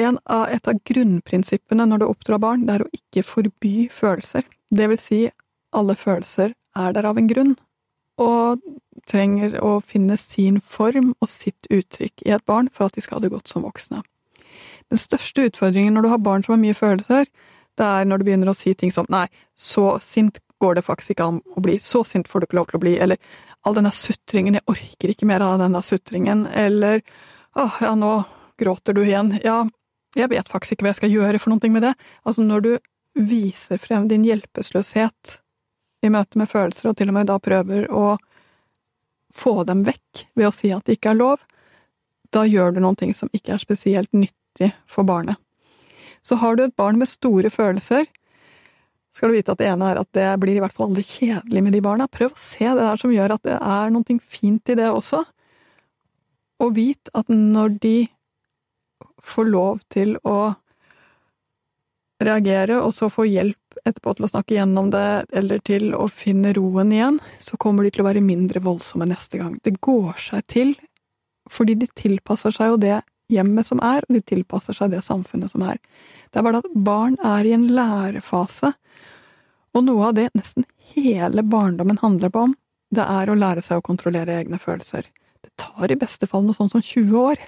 En 0.00 0.16
av, 0.30 0.46
et 0.48 0.70
av 0.70 0.78
grunnprinsippene 0.88 1.84
når 1.90 2.00
du 2.00 2.06
oppdrar 2.06 2.40
barn, 2.40 2.64
det 2.64 2.78
er 2.78 2.84
å 2.86 2.92
ikke 2.94 3.26
forby 3.26 3.74
følelser. 3.92 4.46
Det 4.72 4.86
vil 4.88 5.00
si, 5.02 5.18
alle 5.76 5.98
følelser 5.98 6.54
er 6.78 6.96
der 6.96 7.10
av 7.10 7.20
en 7.20 7.28
grunn, 7.28 7.56
og 8.16 8.64
trenger 9.10 9.58
å 9.60 9.76
finne 9.84 10.16
sin 10.18 10.62
form 10.64 11.12
og 11.18 11.28
sitt 11.28 11.68
uttrykk 11.68 12.24
i 12.24 12.32
et 12.34 12.46
barn 12.48 12.72
for 12.72 12.88
at 12.88 12.96
de 12.96 13.04
skal 13.04 13.18
ha 13.18 13.26
det 13.26 13.34
godt 13.34 13.52
som 13.52 13.66
voksne. 13.66 14.00
Den 14.88 15.00
største 15.00 15.44
utfordringen 15.50 15.98
når 15.98 16.06
du 16.06 16.12
har 16.14 16.24
barn 16.24 16.46
som 16.46 16.56
har 16.56 16.62
mye 16.64 16.78
følelser, 16.78 17.28
det 17.78 17.86
er 17.86 18.08
når 18.08 18.18
du 18.18 18.30
begynner 18.30 18.50
å 18.50 18.56
si 18.56 18.72
ting 18.74 18.94
som 18.94 19.06
nei, 19.12 19.26
så 19.54 19.98
sint 20.02 20.40
går 20.58 20.78
det 20.78 20.84
faktisk 20.86 21.14
ikke 21.14 21.28
an 21.30 21.40
å 21.56 21.62
bli, 21.62 21.78
så 21.82 22.02
sint 22.06 22.28
får 22.28 22.40
du 22.40 22.48
ikke 22.48 22.58
lov 22.58 22.68
til 22.70 22.78
å 22.78 22.82
bli, 22.82 22.94
eller 22.98 23.18
all 23.66 23.76
denne 23.78 23.92
sutringen, 23.94 24.58
jeg 24.58 24.66
orker 24.70 25.12
ikke 25.12 25.28
mer 25.28 25.44
av 25.44 25.58
denne 25.62 25.82
sutringen, 25.84 26.46
eller 26.50 27.02
åh, 27.58 27.80
ja, 27.82 27.94
nå 27.98 28.12
gråter 28.58 28.96
du 28.96 29.04
igjen, 29.04 29.34
ja, 29.44 29.62
jeg 30.18 30.30
vet 30.32 30.48
faktisk 30.50 30.76
ikke 30.76 30.86
hva 30.86 30.92
jeg 30.94 31.00
skal 31.02 31.14
gjøre 31.14 31.40
for 31.42 31.52
noe 31.52 31.70
med 31.70 31.84
det. 31.84 31.92
Altså, 32.24 32.42
når 32.46 32.64
du 32.64 32.72
viser 33.18 33.78
frem 33.82 34.08
din 34.10 34.24
hjelpeløshet 34.26 35.38
i 36.02 36.10
møte 36.10 36.38
med 36.38 36.50
følelser, 36.50 36.90
og 36.90 36.98
til 36.98 37.10
og 37.10 37.18
med 37.18 37.28
da 37.30 37.38
prøver 37.42 37.88
å 37.90 38.16
få 39.34 39.62
dem 39.68 39.84
vekk 39.86 40.26
ved 40.38 40.48
å 40.48 40.54
si 40.54 40.72
at 40.74 40.86
det 40.86 40.98
ikke 40.98 41.12
er 41.12 41.20
lov, 41.20 41.42
da 42.34 42.44
gjør 42.46 42.74
du 42.74 42.82
noen 42.84 42.98
ting 42.98 43.14
som 43.16 43.30
ikke 43.32 43.54
er 43.54 43.62
spesielt 43.62 44.12
nyttig 44.16 44.72
for 44.90 45.06
barnet. 45.08 45.38
Så 46.22 46.38
har 46.42 46.56
du 46.56 46.64
et 46.64 46.76
barn 46.76 46.98
med 46.98 47.08
store 47.08 47.50
følelser, 47.50 48.08
skal 49.18 49.32
du 49.32 49.34
vite 49.34 49.50
at 49.50 49.58
det 49.58 49.66
ene 49.66 49.88
er 49.90 49.98
at 49.98 50.10
det 50.14 50.28
blir 50.38 50.58
i 50.58 50.62
hvert 50.62 50.74
fall 50.74 50.92
aldri 50.92 51.02
kjedelig 51.02 51.62
med 51.66 51.74
de 51.74 51.82
barna. 51.82 52.06
Prøv 52.06 52.36
å 52.36 52.38
se 52.38 52.68
det 52.68 52.84
der 52.84 53.00
som 53.00 53.10
gjør 53.10 53.34
at 53.34 53.48
det 53.48 53.56
er 53.58 53.90
noe 53.90 54.18
fint 54.22 54.70
i 54.70 54.78
det 54.78 54.86
også. 54.94 55.24
Og 56.62 56.74
vit 56.76 57.10
at 57.18 57.30
når 57.32 57.74
de 57.82 57.96
får 59.26 59.50
lov 59.50 59.82
til 59.90 60.14
å 60.22 60.54
reagere, 62.22 62.78
og 62.82 62.94
så 62.94 63.10
få 63.10 63.26
hjelp 63.28 63.78
etterpå 63.86 64.14
til 64.16 64.26
å 64.26 64.30
snakke 64.30 64.56
gjennom 64.56 64.90
det, 64.94 65.26
eller 65.38 65.62
til 65.66 65.92
å 65.94 66.06
finne 66.10 66.54
roen 66.54 66.94
igjen, 66.94 67.18
så 67.42 67.58
kommer 67.58 67.86
de 67.86 67.92
til 67.94 68.02
å 68.02 68.08
være 68.08 68.22
mindre 68.24 68.62
voldsomme 68.62 69.06
neste 69.10 69.38
gang. 69.42 69.58
Det 69.62 69.76
går 69.82 70.14
seg 70.28 70.46
til, 70.50 70.74
fordi 71.50 71.78
de 71.82 71.90
tilpasser 71.98 72.54
seg 72.54 72.74
jo 72.74 72.82
det 72.86 72.98
hjemmet 73.32 73.68
som 73.68 73.82
er, 73.84 74.04
og 74.06 74.16
de 74.16 74.22
tilpasser 74.24 74.76
seg 74.76 74.92
det 74.92 75.04
samfunnet 75.04 75.52
som 75.52 75.64
er. 75.66 75.80
Det 76.28 76.40
er 76.40 76.46
bare 76.46 76.62
at 76.62 76.72
barn 76.74 77.18
er 77.24 77.48
i 77.48 77.54
en 77.56 77.68
lærefase, 77.76 78.72
og 79.76 79.84
noe 79.84 80.08
av 80.08 80.16
det 80.16 80.30
nesten 80.36 80.66
hele 80.94 81.44
barndommen 81.44 82.00
handler 82.02 82.32
på 82.32 82.48
om, 82.48 82.56
det 82.94 83.04
er 83.04 83.28
å 83.28 83.36
lære 83.36 83.62
seg 83.64 83.80
å 83.80 83.84
kontrollere 83.84 84.38
egne 84.40 84.58
følelser. 84.60 85.06
Det 85.44 85.52
tar 85.60 85.92
i 85.92 85.98
beste 86.00 86.26
fall 86.26 86.46
noe 86.46 86.56
sånt 86.56 86.72
som 86.72 86.82
20 86.82 87.18
år. 87.20 87.42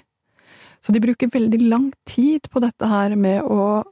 Så 0.81 0.93
de 0.93 1.01
bruker 1.01 1.31
veldig 1.33 1.61
lang 1.69 1.89
tid 2.09 2.47
på 2.49 2.61
dette 2.61 2.87
her 2.89 3.15
med 3.17 3.43
å 3.43 3.83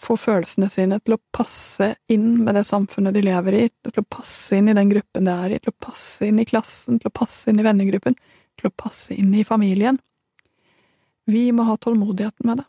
få 0.00 0.16
følelsene 0.16 0.70
sine 0.72 0.98
til 1.04 1.16
å 1.16 1.22
passe 1.34 1.92
inn 2.10 2.44
med 2.44 2.56
det 2.56 2.64
samfunnet 2.64 3.14
de 3.14 3.24
lever 3.26 3.58
i, 3.58 3.64
til 3.90 4.00
å 4.00 4.08
passe 4.08 4.56
inn 4.56 4.70
i 4.72 4.76
den 4.76 4.90
gruppen 4.90 5.28
de 5.28 5.34
er 5.34 5.56
i, 5.56 5.60
til 5.60 5.74
å 5.74 5.80
passe 5.84 6.26
inn 6.26 6.40
i 6.40 6.46
klassen, 6.48 6.98
til 6.98 7.10
å 7.10 7.14
passe 7.14 7.52
inn 7.52 7.60
i 7.60 7.66
vennegruppen, 7.66 8.16
til 8.58 8.70
å 8.70 8.74
passe 8.74 9.14
inn 9.14 9.34
i 9.36 9.44
familien. 9.46 10.00
Vi 11.30 11.52
må 11.54 11.62
ha 11.68 11.76
tålmodigheten 11.76 12.46
med 12.48 12.62
det. 12.62 12.68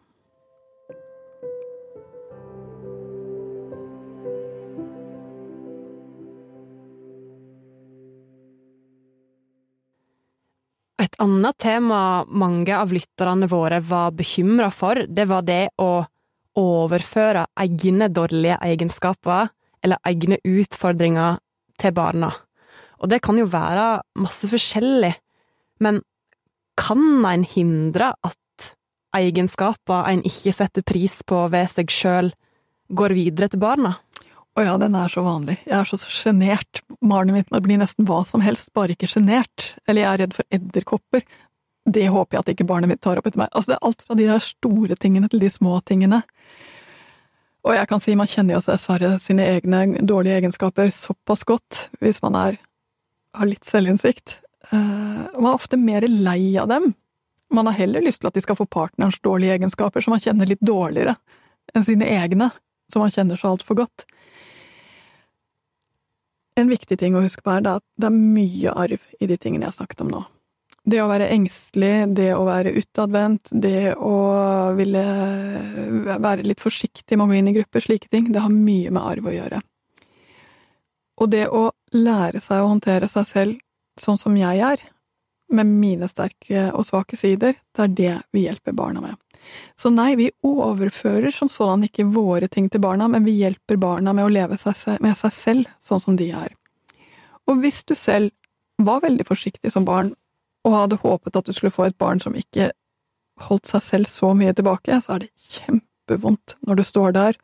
Et 11.03 11.15
annet 11.19 11.57
tema 11.59 12.23
mange 12.29 12.77
av 12.77 12.93
lytterne 12.93 13.49
våre 13.51 13.81
var 13.83 14.13
bekymra 14.15 14.69
for, 14.71 15.01
det 15.09 15.25
var 15.27 15.43
det 15.45 15.73
å 15.81 16.05
overføre 16.59 17.47
egne 17.59 18.07
dårlige 18.13 18.59
egenskaper 18.63 19.49
eller 19.83 19.99
egne 20.07 20.37
utfordringer 20.45 21.41
til 21.81 21.93
barna. 21.97 22.29
Og 23.01 23.09
det 23.11 23.19
kan 23.25 23.37
jo 23.41 23.49
være 23.51 24.03
masse 24.21 24.47
forskjellig, 24.47 25.11
men 25.83 25.99
kan 26.79 27.25
en 27.27 27.43
hindre 27.45 28.13
at 28.23 28.37
egenskaper 29.17 30.09
en 30.11 30.23
ikke 30.27 30.53
setter 30.55 30.85
pris 30.85 31.21
på 31.27 31.45
ved 31.53 31.69
seg 31.71 31.93
sjøl, 31.93 32.33
går 32.93 33.15
videre 33.17 33.49
til 33.51 33.61
barna? 33.63 33.95
Å 34.53 34.61
ja, 34.61 34.73
den 34.77 34.93
er 34.93 35.09
så 35.09 35.23
vanlig. 35.25 35.55
Jeg 35.65 35.73
er 35.79 35.87
så 35.89 35.97
sjenert. 35.97 36.83
Barnet 37.01 37.33
mitt 37.39 37.63
blir 37.65 37.79
nesten 37.81 38.05
hva 38.05 38.19
som 38.27 38.43
helst, 38.45 38.69
bare 38.77 38.93
ikke 38.93 39.09
sjenert. 39.09 39.71
Eller 39.89 40.03
jeg 40.03 40.11
er 40.11 40.21
redd 40.21 40.35
for 40.37 40.45
edderkopper. 40.53 41.23
Det 41.89 42.05
håper 42.13 42.37
jeg 42.37 42.43
at 42.43 42.51
ikke 42.53 42.67
barnet 42.69 42.91
mitt 42.91 43.01
tar 43.03 43.17
opp 43.17 43.25
etter 43.27 43.41
meg. 43.41 43.49
Altså, 43.51 43.73
det 43.73 43.79
er 43.79 43.87
alt 43.89 44.05
fra 44.05 44.17
de 44.19 44.27
der 44.29 44.43
store 44.45 44.97
tingene 44.99 45.29
til 45.31 45.41
de 45.41 45.49
små 45.51 45.79
tingene. 45.89 46.21
Og 47.63 47.73
jeg 47.77 47.89
kan 47.89 48.03
si, 48.03 48.13
man 48.19 48.29
kjenner 48.29 48.57
jo 48.57 48.63
dessverre 48.67 49.15
sine 49.23 49.47
egne 49.55 50.03
dårlige 50.05 50.41
egenskaper 50.41 50.93
såpass 50.93 51.45
godt, 51.47 51.87
hvis 52.03 52.21
man 52.21 52.37
er, 52.37 52.59
har 53.33 53.49
litt 53.49 53.65
selvinnsikt. 53.65 54.37
Uh, 54.69 55.31
man 55.39 55.49
er 55.49 55.55
ofte 55.55 55.79
mer 55.79 56.05
lei 56.07 56.53
av 56.61 56.69
dem. 56.71 56.91
Man 57.53 57.69
har 57.69 57.77
heller 57.77 58.01
lyst 58.01 58.23
til 58.23 58.31
at 58.31 58.37
de 58.37 58.41
skal 58.41 58.57
få 58.57 58.65
partnerens 58.65 59.19
dårlige 59.21 59.53
egenskaper, 59.57 60.01
som 60.01 60.15
man 60.15 60.21
kjenner 60.23 60.49
litt 60.49 60.63
dårligere 60.63 61.15
enn 61.73 61.85
sine 61.85 62.07
egne, 62.09 62.49
som 62.91 63.03
man 63.03 63.13
kjenner 63.13 63.39
så 63.39 63.53
altfor 63.53 63.77
godt. 63.83 64.05
En 66.59 66.69
viktig 66.69 66.97
ting 67.01 67.15
å 67.17 67.23
huske 67.23 67.41
på 67.45 67.53
er 67.53 67.65
at 67.69 67.85
det 67.97 68.09
er 68.09 68.15
mye 68.17 68.73
arv 68.73 69.05
i 69.19 69.29
de 69.29 69.37
tingene 69.37 69.65
jeg 69.65 69.71
har 69.71 69.77
snakket 69.79 70.03
om 70.05 70.11
nå. 70.13 70.23
Det 70.83 70.99
å 70.99 71.07
være 71.07 71.29
engstelig, 71.31 71.93
det 72.17 72.33
å 72.35 72.43
være 72.43 72.73
utadvendt, 72.75 73.53
det 73.55 73.93
å 73.95 74.15
ville 74.75 75.03
være 76.03 76.43
litt 76.43 76.61
forsiktig 76.61 77.15
med 77.15 77.25
å 77.25 77.29
gå 77.31 77.37
inn 77.39 77.51
i 77.53 77.55
grupper, 77.55 77.85
slike 77.85 78.11
ting, 78.11 78.33
det 78.35 78.43
har 78.43 78.51
mye 78.51 78.91
med 78.91 79.01
arv 79.01 79.29
å 79.29 79.35
gjøre. 79.35 79.61
Og 81.23 81.31
det 81.31 81.45
å 81.47 81.69
lære 81.95 82.41
seg 82.43 82.59
å 82.59 82.73
håndtere 82.73 83.07
seg 83.07 83.29
selv 83.29 83.61
sånn 84.01 84.19
som 84.19 84.35
jeg 84.37 84.59
er, 84.65 84.83
med 85.55 85.69
mine 85.69 86.09
sterke 86.09 86.69
og 86.73 86.87
svake 86.87 87.17
sider, 87.19 87.55
det 87.75 87.83
er 87.83 87.93
det 87.97 88.15
vi 88.35 88.47
hjelper 88.47 88.75
barna 88.77 89.03
med. 89.03 89.19
Så 89.75 89.91
nei, 89.91 90.13
vi 90.15 90.29
overfører 90.47 91.33
som 91.35 91.49
sådan 91.51 91.83
ikke 91.87 92.07
våre 92.13 92.47
ting 92.47 92.69
til 92.71 92.81
barna, 92.83 93.09
men 93.11 93.25
vi 93.27 93.35
hjelper 93.41 93.79
barna 93.81 94.13
med 94.15 94.25
å 94.25 94.31
leve 94.31 94.57
med 95.03 95.17
seg 95.19 95.33
selv 95.35 95.71
sånn 95.79 96.03
som 96.03 96.19
de 96.19 96.29
er. 96.31 96.53
Og 97.49 97.59
hvis 97.59 97.83
du 97.83 97.95
selv 97.99 98.31
var 98.81 99.03
veldig 99.03 99.25
forsiktig 99.27 99.71
som 99.73 99.85
barn, 99.85 100.13
og 100.63 100.77
hadde 100.77 101.01
håpet 101.01 101.35
at 101.35 101.45
du 101.45 101.51
skulle 101.51 101.75
få 101.75 101.89
et 101.89 101.97
barn 101.99 102.21
som 102.23 102.35
ikke 102.39 102.71
holdt 103.49 103.67
seg 103.67 103.83
selv 103.83 104.07
så 104.07 104.31
mye 104.37 104.53
tilbake, 104.55 105.01
så 105.03 105.17
er 105.17 105.25
det 105.25 105.49
kjempevondt 105.57 106.55
når 106.63 106.79
du 106.79 106.83
står 106.87 107.15
der 107.17 107.39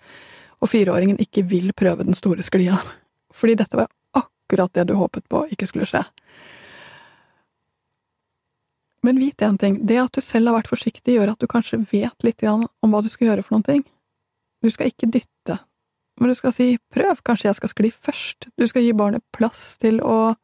og 0.60 0.72
fireåringen 0.72 1.20
ikke 1.24 1.46
vil 1.48 1.72
prøve 1.76 2.06
den 2.08 2.18
store 2.18 2.44
sklia. 2.44 2.80
Fordi 3.36 3.58
dette 3.60 3.80
var 3.80 3.92
akkurat 4.18 4.74
det 4.76 4.88
du 4.90 4.96
håpet 5.00 5.28
på 5.32 5.46
ikke 5.54 5.68
skulle 5.70 5.88
skje. 5.90 6.04
Men 9.06 9.20
vit 9.22 9.42
én 9.42 9.58
ting, 9.58 9.80
det 9.88 10.00
at 10.02 10.16
du 10.16 10.22
selv 10.24 10.52
har 10.52 10.60
vært 10.60 10.72
forsiktig, 10.72 11.16
gjør 11.16 11.34
at 11.34 11.40
du 11.40 11.48
kanskje 11.48 11.80
vet 11.92 12.26
litt 12.26 12.44
om 12.44 12.68
hva 12.92 13.02
du 13.04 13.10
skal 13.12 13.30
gjøre 13.30 13.46
for 13.46 13.56
noen 13.56 13.68
ting. 13.68 13.84
Du 14.60 14.68
skal 14.74 14.92
ikke 14.92 15.08
dytte, 15.08 15.56
men 16.20 16.32
du 16.32 16.36
skal 16.36 16.52
si 16.52 16.74
prøv, 16.92 17.22
kanskje 17.24 17.48
jeg 17.48 17.60
skal 17.62 17.72
skli 17.72 17.92
først. 17.96 18.50
Du 18.60 18.68
skal 18.68 18.84
gi 18.84 18.96
barnet 18.98 19.24
plass 19.36 19.78
til 19.80 20.02
å 20.04 20.36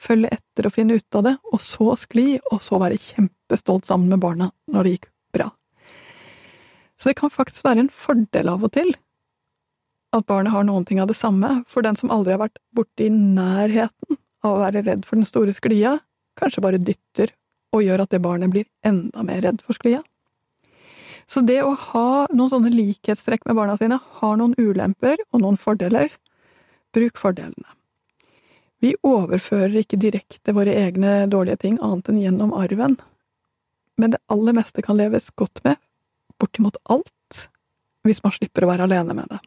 følge 0.00 0.30
etter 0.32 0.68
og 0.68 0.72
finne 0.72 0.96
ut 0.96 1.18
av 1.18 1.26
det, 1.26 1.34
og 1.52 1.60
så 1.60 1.92
skli, 2.00 2.38
og 2.48 2.62
så 2.64 2.80
være 2.80 2.96
kjempestolt 3.00 3.88
sammen 3.88 4.08
med 4.14 4.22
barna 4.22 4.48
når 4.72 4.86
det 4.86 4.94
gikk 4.94 5.10
bra. 5.36 5.50
Så 6.96 7.10
det 7.10 7.18
kan 7.20 7.32
faktisk 7.32 7.68
være 7.68 7.84
en 7.84 7.92
fordel 7.92 8.48
av 8.52 8.64
og 8.64 8.72
til 8.76 8.94
at 10.16 10.26
barnet 10.26 10.52
har 10.54 10.64
noen 10.66 10.86
ting 10.88 10.98
av 11.02 11.10
det 11.10 11.18
samme, 11.18 11.60
for 11.70 11.84
den 11.86 11.98
som 12.00 12.10
aldri 12.10 12.34
har 12.34 12.42
vært 12.42 12.58
borti 12.74 13.10
nærheten 13.12 14.18
av 14.42 14.56
å 14.56 14.62
være 14.64 14.82
redd 14.88 15.04
for 15.06 15.20
den 15.20 15.28
store 15.28 15.52
sklia, 15.54 15.98
kanskje 16.40 16.64
bare 16.64 16.80
dytter 16.80 17.34
og 17.74 17.84
gjør 17.84 18.04
at 18.04 18.14
det 18.14 18.22
barnet 18.24 18.52
blir 18.52 18.66
enda 18.86 19.24
mer 19.26 19.42
redd 19.44 19.60
for 19.64 19.78
sklia. 19.78 20.02
Så 21.30 21.44
det 21.46 21.60
å 21.62 21.76
ha 21.78 22.26
noen 22.34 22.50
sånne 22.50 22.72
likhetstrekk 22.74 23.44
med 23.46 23.58
barna 23.58 23.76
sine 23.78 24.00
har 24.20 24.38
noen 24.40 24.56
ulemper 24.58 25.20
og 25.30 25.44
noen 25.44 25.58
fordeler. 25.60 26.10
Bruk 26.90 27.20
fordelene. 27.22 27.68
Vi 28.82 28.94
overfører 29.06 29.82
ikke 29.82 30.00
direkte 30.00 30.54
våre 30.56 30.74
egne 30.74 31.28
dårlige 31.30 31.60
ting 31.66 31.76
annet 31.84 32.08
enn 32.10 32.18
gjennom 32.22 32.54
arven, 32.56 32.96
men 34.00 34.14
det 34.14 34.22
aller 34.32 34.56
meste 34.56 34.82
kan 34.82 34.96
leves 34.96 35.28
godt 35.36 35.60
med, 35.66 35.76
bortimot 36.40 36.78
alt, 36.88 37.42
hvis 38.08 38.22
man 38.24 38.32
slipper 38.32 38.64
å 38.64 38.70
være 38.72 38.88
alene 38.88 39.14
med 39.18 39.28
det. 39.28 39.40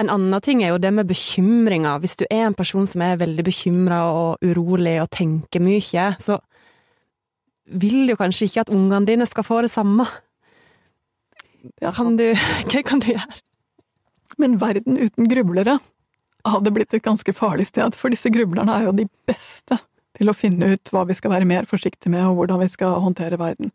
En 0.00 0.08
annen 0.08 0.40
ting 0.40 0.62
er 0.64 0.72
jo 0.72 0.80
det 0.80 0.90
med 0.96 1.10
bekymringer. 1.10 2.00
Hvis 2.00 2.16
du 2.16 2.24
er 2.30 2.46
en 2.46 2.56
person 2.56 2.86
som 2.88 3.04
er 3.04 3.20
veldig 3.20 3.44
bekymra 3.44 4.00
og 4.08 4.40
urolig 4.40 4.96
og 5.02 5.10
tenker 5.12 5.60
mye, 5.60 6.06
så 6.16 6.40
vil 7.66 8.10
jo 8.10 8.18
kanskje 8.18 8.48
ikke 8.48 8.66
at 8.66 8.74
ungene 8.74 9.08
dine 9.08 9.26
skal 9.28 9.46
få 9.46 9.62
det 9.64 9.72
samme. 9.72 10.06
Kan 11.94 12.16
du, 12.18 12.28
hva 12.70 12.84
kan 12.86 13.02
du 13.02 13.12
gjøre? 13.12 13.40
Men 14.40 14.58
verden 14.60 14.98
uten 14.98 15.28
grublere 15.28 15.78
hadde 16.48 16.72
blitt 16.74 16.94
et 16.96 17.04
ganske 17.04 17.34
farlig 17.36 17.68
sted, 17.68 17.94
for 17.94 18.10
disse 18.10 18.32
grublerne 18.32 18.74
er 18.74 18.88
jo 18.88 18.96
de 18.96 19.06
beste 19.28 19.78
til 20.16 20.30
å 20.30 20.36
finne 20.36 20.72
ut 20.74 20.92
hva 20.92 21.04
vi 21.08 21.16
skal 21.16 21.32
være 21.34 21.48
mer 21.48 21.68
forsiktige 21.68 22.12
med, 22.12 22.24
og 22.26 22.40
hvordan 22.40 22.60
vi 22.62 22.70
skal 22.72 22.98
håndtere 23.04 23.38
verden. 23.40 23.70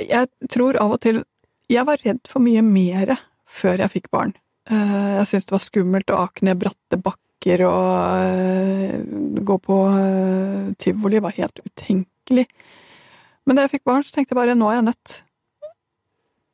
Jeg 0.00 0.30
tror 0.52 0.78
av 0.80 0.96
og 0.96 1.02
til 1.04 1.24
Jeg 1.68 1.84
var 1.88 2.00
redd 2.04 2.26
for 2.28 2.44
mye 2.44 2.60
mere 2.64 3.16
før 3.48 3.80
jeg 3.80 3.92
fikk 3.92 4.10
barn. 4.12 4.34
Eh, 4.68 5.12
jeg 5.18 5.28
syntes 5.28 5.46
det 5.48 5.54
var 5.54 5.62
skummelt 5.64 6.10
å 6.12 6.18
ake 6.26 6.44
ned 6.44 6.60
bratte 6.60 6.98
bakker 7.00 7.62
og 7.68 7.86
eh, 8.20 8.98
gå 9.48 9.56
på 9.64 9.78
eh, 9.92 10.74
tivoli 10.80 11.22
var 11.24 11.36
helt 11.38 11.60
utenkelig. 11.64 12.13
Men 12.30 13.58
da 13.58 13.64
jeg 13.64 13.74
fikk 13.76 13.86
barn, 13.90 14.04
så 14.06 14.14
tenkte 14.14 14.32
jeg 14.32 14.40
bare 14.40 14.56
nå 14.56 14.70
er 14.70 14.78
jeg 14.78 14.88
nødt. 14.88 15.14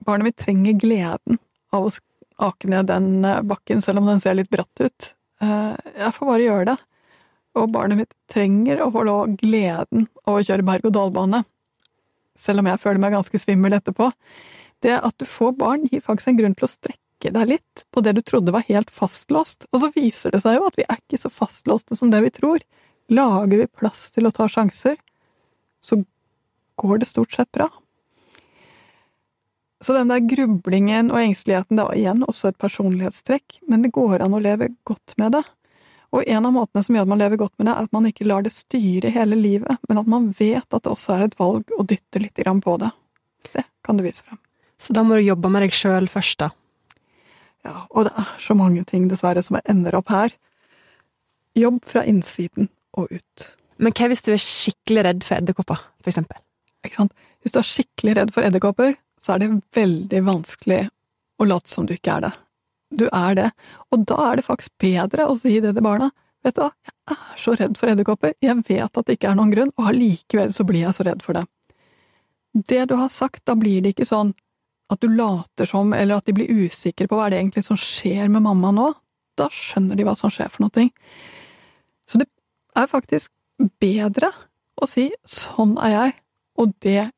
Barnet 0.06 0.30
mitt 0.30 0.38
trenger 0.40 0.78
gleden 0.80 1.38
av 1.70 1.86
å 1.86 1.92
ake 2.40 2.70
ned 2.72 2.88
den 2.88 3.20
bakken, 3.46 3.82
selv 3.84 4.00
om 4.00 4.08
den 4.08 4.20
ser 4.22 4.34
litt 4.38 4.50
bratt 4.50 4.80
ut. 4.80 5.10
Jeg 5.40 6.14
får 6.16 6.26
bare 6.26 6.46
gjøre 6.46 6.68
det. 6.72 6.78
Og 7.60 7.68
barnet 7.74 7.98
mitt 7.98 8.14
trenger 8.30 8.80
å 8.80 8.90
få 8.94 9.02
lov 9.06 9.36
gleden 9.40 10.06
av 10.24 10.38
å 10.38 10.42
kjøre 10.42 10.64
berg-og-dal-bane. 10.66 11.42
Selv 12.38 12.62
om 12.62 12.70
jeg 12.70 12.80
føler 12.80 13.02
meg 13.02 13.14
ganske 13.14 13.40
svimmel 13.42 13.76
etterpå. 13.76 14.08
Det 14.80 14.96
at 14.96 15.16
du 15.20 15.26
får 15.28 15.52
barn, 15.60 15.84
gir 15.90 16.00
faktisk 16.00 16.32
en 16.32 16.38
grunn 16.40 16.56
til 16.56 16.64
å 16.64 16.72
strekke 16.72 17.32
deg 17.34 17.50
litt 17.50 17.84
på 17.92 18.00
det 18.00 18.14
du 18.16 18.22
trodde 18.24 18.54
var 18.54 18.64
helt 18.70 18.88
fastlåst, 18.88 19.66
og 19.68 19.82
så 19.82 19.90
viser 19.92 20.32
det 20.32 20.40
seg 20.40 20.56
jo 20.56 20.68
at 20.70 20.78
vi 20.78 20.86
er 20.86 20.96
ikke 21.02 21.20
så 21.20 21.28
fastlåste 21.28 21.98
som 21.98 22.08
det 22.08 22.22
vi 22.24 22.30
tror. 22.32 22.64
Lager 23.12 23.60
vi 23.60 23.66
plass 23.68 24.06
til 24.14 24.24
å 24.24 24.32
ta 24.32 24.46
sjanser, 24.48 24.96
så 25.84 26.02
går 26.80 27.00
det 27.02 27.08
stort 27.10 27.32
sett 27.32 27.50
bra. 27.52 27.68
Så 29.80 29.96
den 29.96 30.12
der 30.12 30.20
grublingen 30.20 31.08
og 31.12 31.22
engsteligheten, 31.22 31.78
det 31.78 31.86
er 31.86 31.96
igjen 32.02 32.26
også 32.26 32.50
et 32.50 32.60
personlighetstrekk, 32.60 33.62
men 33.68 33.84
det 33.84 33.94
går 33.96 34.20
an 34.20 34.36
å 34.36 34.42
leve 34.42 34.68
godt 34.84 35.16
med 35.20 35.38
det. 35.38 35.44
Og 36.10 36.26
en 36.26 36.46
av 36.46 36.52
måtene 36.52 36.82
som 36.84 36.96
gjør 36.96 37.06
at 37.06 37.12
man 37.12 37.22
lever 37.22 37.40
godt 37.40 37.54
med 37.56 37.68
det, 37.68 37.72
er 37.72 37.86
at 37.86 37.94
man 37.94 38.08
ikke 38.08 38.26
lar 38.26 38.44
det 38.44 38.52
styre 38.52 39.12
hele 39.14 39.38
livet, 39.38 39.78
men 39.88 40.00
at 40.02 40.10
man 40.10 40.30
vet 40.36 40.66
at 40.66 40.82
det 40.82 40.90
også 40.90 41.14
er 41.16 41.28
et 41.28 41.38
valg 41.38 41.70
å 41.76 41.86
dytte 41.86 42.20
litt 42.20 42.40
på 42.64 42.76
det. 42.82 42.90
Det 43.54 43.64
kan 43.86 43.96
du 43.96 44.04
vise 44.04 44.24
frem. 44.26 44.40
Så 44.80 44.92
da 44.96 45.04
må 45.04 45.16
du 45.16 45.22
jobbe 45.22 45.48
med 45.52 45.62
deg 45.64 45.76
sjøl 45.76 46.08
først, 46.10 46.40
da? 46.40 46.50
Ja, 47.64 47.86
og 47.92 48.08
det 48.08 48.14
er 48.16 48.28
så 48.40 48.56
mange 48.56 48.84
ting, 48.88 49.08
dessverre, 49.08 49.42
som 49.44 49.60
ender 49.64 49.96
opp 49.96 50.10
her. 50.12 50.32
Jobb 51.56 51.84
fra 51.88 52.04
innsiden 52.08 52.70
og 52.96 53.12
ut. 53.12 53.46
Men 53.80 53.94
hva 53.96 54.10
hvis 54.10 54.24
du 54.26 54.32
er 54.34 54.42
skikkelig 54.44 55.04
redd 55.06 55.26
for 55.26 55.40
edderkopper, 55.40 55.82
for 56.02 56.12
eksempel? 56.12 56.40
Ikke 56.84 56.98
sant? 56.98 57.14
Hvis 57.40 57.54
du 57.54 57.60
er 57.60 57.68
skikkelig 57.68 58.16
redd 58.18 58.32
for 58.34 58.44
edderkopper, 58.44 58.96
så 59.20 59.34
er 59.34 59.42
det 59.42 59.50
veldig 59.76 60.22
vanskelig 60.26 60.80
å 61.40 61.46
late 61.48 61.72
som 61.72 61.86
du 61.88 61.94
ikke 61.96 62.18
er 62.18 62.26
det. 62.26 62.32
Du 63.00 63.06
er 63.06 63.36
det, 63.38 63.48
og 63.94 64.04
da 64.10 64.18
er 64.30 64.40
det 64.40 64.46
faktisk 64.48 64.74
bedre 64.82 65.28
å 65.30 65.36
si 65.38 65.54
det 65.62 65.72
til 65.76 65.86
barna. 65.86 66.10
Vet 66.44 66.56
du 66.56 66.62
hva, 66.64 66.70
jeg 66.88 67.16
er 67.16 67.40
så 67.40 67.54
redd 67.56 67.76
for 67.78 67.92
edderkopper, 67.92 68.34
jeg 68.42 68.64
vet 68.66 68.96
at 68.96 69.06
det 69.06 69.16
ikke 69.16 69.30
er 69.30 69.38
noen 69.38 69.52
grunn, 69.52 69.72
og 69.76 69.90
allikevel 69.92 70.52
så 70.56 70.64
blir 70.68 70.86
jeg 70.86 70.96
så 70.96 71.06
redd 71.06 71.24
for 71.24 71.36
det. 71.36 71.44
Det 72.52 72.84
du 72.90 72.96
har 72.98 73.12
sagt, 73.12 73.44
da 73.46 73.54
blir 73.58 73.84
det 73.84 73.94
ikke 73.94 74.08
sånn 74.08 74.32
at 74.90 75.04
du 75.04 75.12
later 75.12 75.68
som, 75.68 75.92
eller 75.94 76.18
at 76.18 76.26
de 76.26 76.34
blir 76.34 76.50
usikre 76.50 77.06
på 77.06 77.16
hva 77.16 77.28
er 77.28 77.34
det 77.34 77.42
egentlig 77.44 77.62
som 77.68 77.78
skjer 77.78 78.32
med 78.32 78.42
mamma 78.42 78.72
nå, 78.74 78.88
da 79.38 79.46
skjønner 79.54 79.96
de 79.96 80.06
hva 80.08 80.16
som 80.18 80.32
skjer 80.32 80.50
for 80.50 80.66
noe. 80.66 80.88
Så 82.08 82.18
det 82.18 82.26
er 82.76 82.90
faktisk 82.90 83.30
bedre 83.82 84.30
å 84.80 84.88
si 84.88 85.10
sånn 85.28 85.76
er 85.82 85.94
jeg, 85.94 86.14
og 86.60 86.72
det 86.84 87.10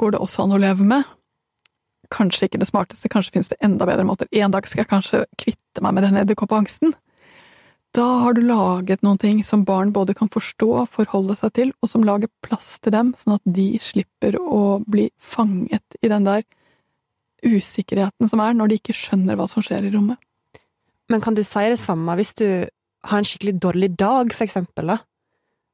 går 0.00 0.14
det 0.14 0.22
også 0.22 0.44
an 0.44 0.56
å 0.56 0.60
leve 0.60 0.86
med. 0.86 1.06
Kanskje 2.14 2.48
ikke 2.48 2.60
det 2.60 2.68
smarteste, 2.68 3.10
kanskje 3.10 3.36
finnes 3.36 3.50
det 3.52 3.60
enda 3.64 3.86
bedre 3.88 4.06
måter. 4.06 4.28
En 4.34 4.52
dag 4.54 4.66
skal 4.68 4.84
jeg 4.84 4.90
kanskje 4.90 5.24
kvitte 5.40 5.82
meg 5.84 5.96
med 5.96 6.06
den 6.06 6.20
edderkoppangsten. 6.22 6.94
Da 7.94 8.04
har 8.24 8.34
du 8.34 8.42
laget 8.42 9.04
noen 9.06 9.20
ting 9.22 9.40
som 9.46 9.62
barn 9.66 9.92
både 9.94 10.16
kan 10.18 10.30
forstå, 10.32 10.68
forholde 10.90 11.36
seg 11.38 11.54
til, 11.54 11.72
og 11.78 11.90
som 11.90 12.06
lager 12.06 12.30
plass 12.42 12.80
til 12.82 12.94
dem, 12.94 13.12
sånn 13.18 13.36
at 13.36 13.44
de 13.46 13.68
slipper 13.82 14.40
å 14.40 14.80
bli 14.82 15.08
fanget 15.22 15.98
i 16.02 16.10
den 16.10 16.26
der 16.26 16.42
usikkerheten 17.44 18.30
som 18.30 18.40
er 18.42 18.56
når 18.56 18.72
de 18.72 18.78
ikke 18.80 18.96
skjønner 18.96 19.38
hva 19.38 19.46
som 19.50 19.62
skjer 19.62 19.86
i 19.86 19.92
rommet. 19.94 20.18
Men 21.12 21.22
kan 21.22 21.36
du 21.36 21.42
si 21.44 21.62
det 21.70 21.78
samme 21.78 22.16
hvis 22.18 22.34
du 22.40 22.46
har 23.04 23.20
en 23.20 23.26
skikkelig 23.28 23.58
dårlig 23.60 23.90
dag, 24.00 24.32
for 24.32 24.46
eksempel, 24.46 24.94
da? 24.94 24.98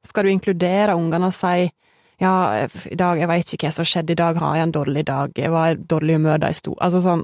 Skal 0.07 0.25
du 0.25 0.31
inkludere 0.31 0.97
ungene 0.97 1.29
og 1.29 1.35
si 1.35 1.69
ja, 2.21 2.33
i 2.85 2.97
dag, 2.97 3.17
jeg 3.17 3.29
veit 3.31 3.53
ikke 3.55 3.65
hva 3.65 3.73
som 3.73 3.87
skjedde 3.87 4.13
i 4.13 4.19
dag, 4.19 4.37
har 4.37 4.57
jeg 4.57 4.67
en 4.67 4.73
dårlig 4.75 5.03
dag, 5.07 5.31
jeg 5.37 5.49
var 5.53 5.71
i 5.73 5.79
dårlig 5.79 6.19
humør 6.19 6.43
da 6.43 6.51
jeg 6.51 6.59
sto… 6.59 6.75
Altså 6.77 7.01
sånn… 7.01 7.23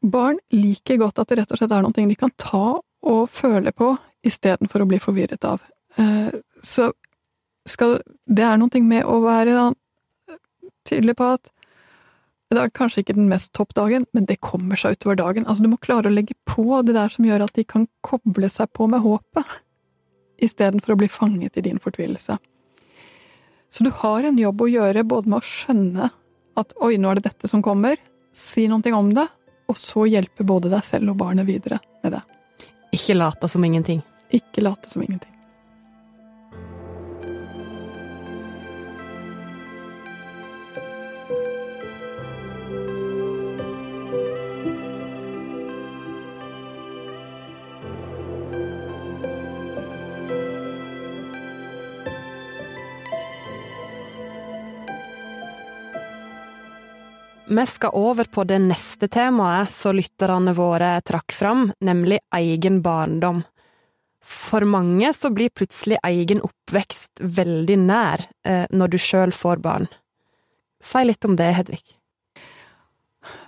Barn 0.00 0.38
liker 0.54 1.00
godt 1.02 1.18
at 1.20 1.28
det 1.28 1.40
rett 1.40 1.50
og 1.52 1.58
slett 1.58 1.74
er 1.74 1.82
noe 1.84 1.92
de 1.92 2.16
kan 2.16 2.30
ta 2.40 2.78
og 2.80 3.22
føle 3.32 3.72
på, 3.74 3.90
istedenfor 4.24 4.84
å 4.84 4.88
bli 4.88 5.00
forvirret 5.02 5.44
av. 5.48 5.64
Eh, 5.98 6.30
så 6.62 6.92
skal 7.68 7.98
Det 8.24 8.44
er 8.46 8.56
noe 8.60 8.82
med 8.86 9.04
å 9.04 9.18
være 9.24 9.56
sånn, 9.56 9.76
tydelig 10.88 11.16
på 11.18 11.32
at 11.34 11.50
det 12.50 12.58
er 12.58 12.72
kanskje 12.74 13.04
ikke 13.04 13.14
den 13.14 13.28
mest 13.30 13.52
topp 13.54 13.74
dagen, 13.78 14.06
men 14.14 14.24
det 14.26 14.40
kommer 14.42 14.78
seg 14.78 14.96
utover 14.96 15.18
dagen. 15.20 15.44
Altså, 15.46 15.62
du 15.62 15.70
må 15.70 15.78
klare 15.78 16.10
å 16.10 16.14
legge 16.14 16.34
på 16.50 16.80
det 16.82 16.96
der 16.96 17.12
som 17.12 17.26
gjør 17.26 17.44
at 17.46 17.54
de 17.54 17.62
kan 17.66 17.84
koble 18.02 18.50
seg 18.50 18.72
på 18.74 18.88
med 18.90 19.04
håpet, 19.04 19.58
istedenfor 20.44 20.94
å 20.94 21.00
bli 21.02 21.08
fanget 21.10 21.58
i 21.58 21.64
din 21.64 21.80
fortvilelse. 21.82 22.38
Så 23.70 23.84
du 23.86 23.90
har 24.02 24.26
en 24.26 24.38
jobb 24.38 24.64
å 24.64 24.70
gjøre 24.70 25.06
både 25.06 25.30
med 25.30 25.38
å 25.38 25.46
skjønne 25.46 26.10
at 26.58 26.74
oi, 26.82 26.96
nå 26.98 27.10
er 27.10 27.20
det 27.20 27.28
dette 27.30 27.50
som 27.50 27.62
kommer, 27.62 28.00
si 28.34 28.66
noe 28.70 28.94
om 28.96 29.12
det, 29.14 29.26
og 29.70 29.78
så 29.78 30.06
hjelpe 30.10 30.46
både 30.46 30.72
deg 30.72 30.82
selv 30.86 31.12
og 31.12 31.20
barnet 31.22 31.46
videre 31.46 31.78
med 32.02 32.16
det. 32.16 32.22
Ikke 32.96 33.14
late 33.14 33.48
som 33.48 33.64
ingenting. 33.64 34.02
Ikke 34.34 34.64
late 34.66 34.90
som 34.90 35.02
ingenting. 35.02 35.29
Vi 57.50 57.66
skal 57.66 57.90
over 57.92 58.24
på 58.24 58.44
det 58.44 58.58
neste 58.62 59.08
temaet 59.08 59.72
som 59.74 59.96
lytterne 59.98 60.52
våre 60.54 61.00
trakk 61.02 61.32
fram, 61.34 61.72
nemlig 61.82 62.20
egen 62.36 62.76
barndom. 62.82 63.40
For 64.22 64.62
mange 64.62 65.10
så 65.12 65.32
blir 65.34 65.50
plutselig 65.50 65.98
egen 66.06 66.44
oppvekst 66.46 67.18
veldig 67.18 67.78
nær 67.88 68.22
eh, 68.46 68.68
når 68.70 68.92
du 68.92 68.98
sjøl 69.02 69.34
får 69.34 69.64
barn. 69.64 69.88
Si 70.78 71.02
litt 71.02 71.26
om 71.26 71.34
det, 71.40 71.50
Hedvig. 71.58 71.82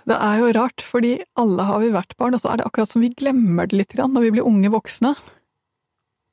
Det 0.03 0.19
er 0.19 0.41
jo 0.41 0.51
rart, 0.59 0.83
fordi 0.83 1.13
alle 1.39 1.69
har 1.71 1.79
vi 1.79 1.95
vært 1.95 2.17
barn, 2.19 2.35
og 2.35 2.43
så 2.43 2.51
er 2.51 2.59
det 2.59 2.67
akkurat 2.67 2.91
som 2.91 3.07
vi 3.07 3.13
glemmer 3.15 3.71
det 3.71 3.85
litt 3.85 3.95
når 4.03 4.27
vi 4.27 4.35
blir 4.35 4.51
unge 4.51 4.75
voksne. 4.75 5.15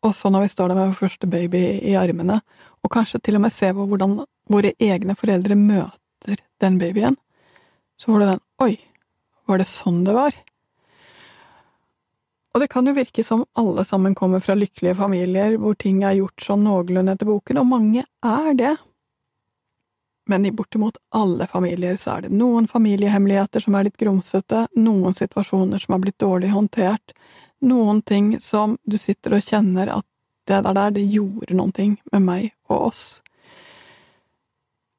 Og 0.02 0.18
så 0.18 0.34
når 0.34 0.48
vi 0.48 0.52
står 0.56 0.72
der 0.72 0.82
med 0.82 0.90
vår 0.90 1.00
første 1.06 1.30
baby 1.30 1.64
i 1.86 1.94
armene, 1.94 2.42
og 2.82 2.96
kanskje 2.98 3.22
til 3.22 3.38
og 3.38 3.46
med 3.46 3.54
ser 3.54 3.78
hvordan 3.78 4.24
våre 4.50 4.74
egne 4.82 5.14
foreldre 5.14 5.54
møter 5.54 6.48
den 6.58 6.82
babyen, 6.82 7.14
så 8.00 8.12
får 8.12 8.22
du 8.22 8.26
den 8.26 8.40
Oi, 8.64 8.74
var 9.46 9.60
det 9.60 9.68
sånn 9.68 10.04
det 10.06 10.14
var? 10.16 10.36
Og 12.50 12.62
det 12.62 12.68
kan 12.72 12.86
jo 12.88 12.96
virke 12.96 13.22
som 13.24 13.44
alle 13.60 13.84
sammen 13.86 14.14
kommer 14.18 14.42
fra 14.42 14.56
lykkelige 14.58 14.96
familier 14.98 15.56
hvor 15.60 15.76
ting 15.78 16.02
er 16.02 16.18
gjort 16.18 16.42
sånn 16.42 16.64
noenlunde 16.66 17.14
etter 17.14 17.28
boken, 17.28 17.60
og 17.62 17.68
mange 17.70 18.04
er 18.26 18.54
det. 18.58 18.72
Men 20.30 20.46
i 20.46 20.52
bortimot 20.54 20.98
alle 21.14 21.46
familier 21.50 21.98
så 22.00 22.16
er 22.16 22.26
det 22.26 22.34
noen 22.34 22.66
familiehemmeligheter 22.70 23.62
som 23.62 23.76
er 23.78 23.86
litt 23.86 24.00
grumsete, 24.00 24.66
noen 24.78 25.14
situasjoner 25.14 25.82
som 25.82 25.94
har 25.94 26.02
blitt 26.02 26.18
dårlig 26.22 26.50
håndtert, 26.54 27.14
noen 27.66 28.02
ting 28.02 28.36
som 28.40 28.76
du 28.82 28.98
sitter 28.98 29.36
og 29.36 29.46
kjenner 29.46 29.92
at 30.00 30.06
det 30.48 30.62
der, 30.64 30.74
der 30.74 30.94
det 30.96 31.06
gjorde 31.06 31.54
noen 31.54 31.74
ting 31.74 31.96
med 32.10 32.24
meg 32.26 32.50
og 32.70 32.90
oss. 32.90 33.04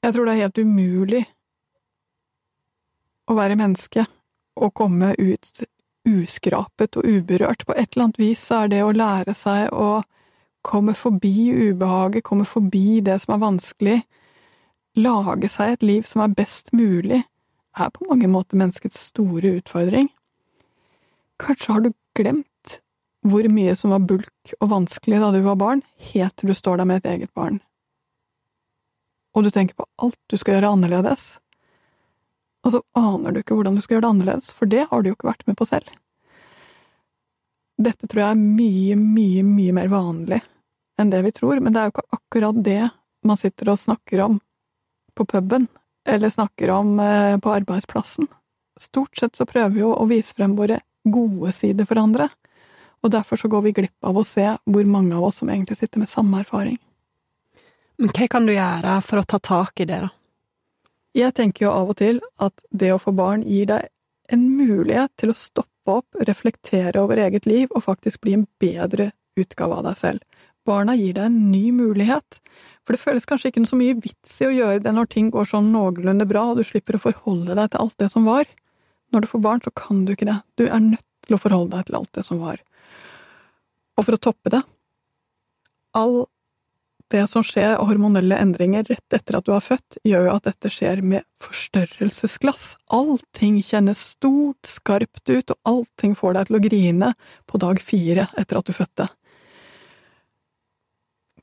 Jeg 0.05 0.15
tror 0.15 0.27
det 0.27 0.35
er 0.37 0.45
helt 0.45 0.61
umulig 0.61 1.25
å 3.31 3.37
være 3.37 3.59
menneske 3.59 4.05
og 4.59 4.73
komme 4.77 5.13
ut 5.17 5.63
uskrapet 6.07 6.97
og 6.99 7.07
uberørt. 7.07 7.65
På 7.65 7.75
et 7.75 7.93
eller 7.93 8.09
annet 8.09 8.21
vis 8.21 8.43
så 8.47 8.63
er 8.63 8.73
det 8.73 8.81
å 8.83 8.93
lære 8.95 9.35
seg 9.37 9.71
å 9.73 10.01
komme 10.65 10.93
forbi 10.97 11.49
ubehaget, 11.71 12.25
komme 12.27 12.45
forbi 12.45 13.01
det 13.05 13.17
som 13.23 13.35
er 13.35 13.43
vanskelig, 13.45 13.99
lage 14.99 15.49
seg 15.49 15.75
et 15.75 15.85
liv 15.85 16.07
som 16.07 16.23
er 16.25 16.35
best 16.37 16.73
mulig, 16.75 17.23
er 17.79 17.91
på 17.95 18.05
mange 18.09 18.27
måter 18.29 18.59
menneskets 18.59 18.99
store 19.11 19.55
utfordring. 19.61 20.09
Kanskje 21.41 21.73
har 21.73 21.85
du 21.85 21.91
glemt 22.17 22.77
hvor 23.25 23.45
mye 23.53 23.73
som 23.77 23.93
var 23.93 24.05
bulk 24.09 24.53
og 24.59 24.71
vanskelig 24.71 25.21
da 25.21 25.29
du 25.33 25.41
var 25.45 25.57
barn, 25.61 25.83
helt 26.11 26.35
til 26.37 26.51
du 26.51 26.57
står 26.57 26.81
der 26.81 26.89
med 26.89 27.01
et 27.01 27.11
eget 27.13 27.33
barn. 27.37 27.61
Og 29.37 29.45
du 29.45 29.51
tenker 29.53 29.77
på 29.77 29.87
alt 30.01 30.19
du 30.27 30.35
skal 30.37 30.57
gjøre 30.57 30.73
annerledes. 30.75 31.37
Og 32.61 32.75
så 32.75 32.81
aner 32.97 33.33
du 33.33 33.41
ikke 33.41 33.57
hvordan 33.57 33.77
du 33.77 33.81
skal 33.81 33.97
gjøre 33.97 34.05
det 34.05 34.13
annerledes, 34.13 34.53
for 34.53 34.69
det 34.69 34.85
har 34.89 35.01
du 35.01 35.09
jo 35.09 35.17
ikke 35.17 35.31
vært 35.31 35.45
med 35.49 35.57
på 35.57 35.67
selv. 35.69 35.89
Dette 37.81 38.05
tror 38.05 38.21
jeg 38.21 38.35
er 38.35 38.41
mye, 38.41 38.97
mye, 38.99 39.43
mye 39.45 39.75
mer 39.79 39.89
vanlig 39.91 40.41
enn 41.01 41.09
det 41.09 41.23
vi 41.25 41.31
tror, 41.33 41.57
men 41.63 41.73
det 41.73 41.81
er 41.81 41.89
jo 41.89 41.95
ikke 41.95 42.17
akkurat 42.17 42.59
det 42.61 42.81
man 43.25 43.39
sitter 43.39 43.71
og 43.73 43.79
snakker 43.81 44.21
om 44.27 44.37
på 45.17 45.25
puben, 45.25 45.65
eller 46.07 46.29
snakker 46.29 46.69
om 46.73 46.99
eh, 47.01 47.37
på 47.41 47.53
arbeidsplassen. 47.53 48.29
Stort 48.81 49.17
sett 49.17 49.35
så 49.35 49.45
prøver 49.49 49.73
vi 49.73 49.81
jo 49.81 49.91
å 49.93 50.05
vise 50.09 50.35
frem 50.37 50.53
våre 50.57 50.79
gode 51.09 51.51
sider 51.57 51.89
for 51.89 52.01
andre, 52.01 52.29
og 53.01 53.13
derfor 53.15 53.41
så 53.41 53.49
går 53.49 53.65
vi 53.65 53.75
glipp 53.81 54.05
av 54.05 54.17
å 54.17 54.25
se 54.27 54.45
hvor 54.69 54.85
mange 54.89 55.17
av 55.17 55.25
oss 55.25 55.41
som 55.41 55.49
egentlig 55.49 55.79
sitter 55.79 56.03
med 56.03 56.09
samme 56.09 56.43
erfaring. 56.45 56.77
Men 57.97 58.13
hva 58.13 58.27
kan 58.29 58.45
du 58.45 58.53
gjøre 58.53 58.99
for 59.05 59.21
å 59.21 59.25
ta 59.25 59.41
tak 59.41 59.81
i 59.81 59.89
det, 59.89 60.03
da? 60.05 60.09
Jeg 61.17 61.35
tenker 61.35 61.65
jo 61.65 61.73
av 61.73 61.89
og 61.91 61.97
til 61.99 62.21
at 62.39 62.63
det 62.71 62.93
å 62.93 63.01
få 63.01 63.11
barn 63.15 63.43
gir 63.43 63.67
deg 63.67 63.89
en 64.31 64.45
mulighet 64.55 65.11
til 65.19 65.33
å 65.33 65.37
stoppe 65.37 65.91
opp, 65.91 66.07
reflektere 66.27 67.01
over 67.01 67.19
eget 67.19 67.47
liv 67.49 67.71
og 67.75 67.83
faktisk 67.83 68.21
bli 68.23 68.37
en 68.37 68.47
bedre 68.61 69.09
utgave 69.39 69.79
av 69.81 69.89
deg 69.89 69.99
selv. 69.99 70.39
Barna 70.67 70.95
gir 70.95 71.17
deg 71.17 71.27
en 71.27 71.51
ny 71.51 71.71
mulighet, 71.73 72.39
for 72.85 72.95
det 72.95 73.01
føles 73.01 73.27
kanskje 73.27 73.51
ikke 73.51 73.65
så 73.67 73.77
mye 73.79 73.97
vits 73.99 74.37
i 74.41 74.47
å 74.47 74.55
gjøre 74.55 74.83
det 74.85 74.93
når 74.95 75.09
ting 75.11 75.29
går 75.33 75.49
sånn 75.49 75.71
noenlunde 75.73 76.27
bra 76.29 76.51
og 76.51 76.61
du 76.61 76.65
slipper 76.67 76.97
å 76.97 77.03
forholde 77.03 77.57
deg 77.57 77.73
til 77.73 77.83
alt 77.83 77.97
det 78.01 78.11
som 78.13 78.27
var. 78.29 78.47
Når 79.11 79.25
du 79.25 79.31
får 79.33 79.43
barn, 79.43 79.63
så 79.65 79.73
kan 79.75 80.05
du 80.05 80.13
ikke 80.13 80.29
det. 80.29 80.37
Du 80.55 80.67
er 80.67 80.83
nødt 80.83 81.07
til 81.25 81.35
å 81.35 81.41
forholde 81.41 81.75
deg 81.75 81.89
til 81.89 81.97
alt 81.99 82.13
det 82.15 82.23
som 82.27 82.39
var. 82.41 82.61
Og 83.97 84.07
for 84.07 84.15
å 84.15 84.21
toppe 84.29 84.53
det 84.53 84.61
All 85.97 86.21
det 87.11 87.27
som 87.27 87.43
skjer 87.43 87.75
av 87.75 87.89
hormonelle 87.89 88.37
endringer 88.39 88.85
rett 88.87 89.15
etter 89.15 89.37
at 89.37 89.45
du 89.45 89.51
har 89.53 89.63
født, 89.63 89.97
gjør 90.07 90.27
jo 90.27 90.35
at 90.35 90.47
dette 90.47 90.71
skjer 90.71 91.01
med 91.03 91.25
forstørrelsesglass. 91.43 92.75
Allting 92.93 93.59
kjennes 93.65 94.01
stort, 94.13 94.63
skarpt 94.67 95.29
ut, 95.29 95.51
og 95.51 95.57
allting 95.67 96.15
får 96.17 96.37
deg 96.37 96.49
til 96.49 96.57
å 96.57 96.63
grine 96.67 97.11
på 97.49 97.61
dag 97.61 97.81
fire 97.83 98.29
etter 98.39 98.59
at 98.59 98.69
du 98.69 98.75
fødte. 98.75 99.09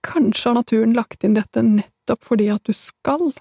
Kanskje 0.09 0.49
har 0.49 0.59
naturen 0.61 0.95
lagt 0.97 1.27
inn 1.27 1.37
dette 1.37 1.63
nettopp 1.65 2.25
fordi 2.25 2.49
at 2.55 2.65
du 2.65 2.73
skal 2.77 3.33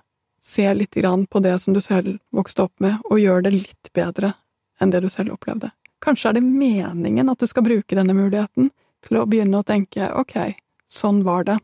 se 0.44 0.68
litt 0.74 0.96
på 1.30 1.40
det 1.44 1.60
som 1.60 1.74
du 1.74 1.82
selv 1.82 2.20
vokste 2.32 2.64
opp 2.64 2.80
med, 2.80 2.98
og 3.10 3.20
gjøre 3.20 3.48
det 3.48 3.54
litt 3.54 3.94
bedre 3.94 4.34
enn 4.80 4.92
det 4.92 5.02
du 5.04 5.10
selv 5.10 5.36
opplevde. 5.36 5.72
Kanskje 6.04 6.30
er 6.30 6.38
det 6.38 6.46
meningen 6.46 7.30
at 7.30 7.40
du 7.40 7.48
skal 7.48 7.66
bruke 7.66 7.96
denne 7.96 8.14
muligheten 8.14 8.72
til 9.06 9.18
å 9.18 9.26
begynne 9.26 9.60
å 9.60 9.66
tenke 9.68 10.12
ok, 10.14 10.56
sånn 10.88 11.24
var 11.28 11.44
det, 11.48 11.58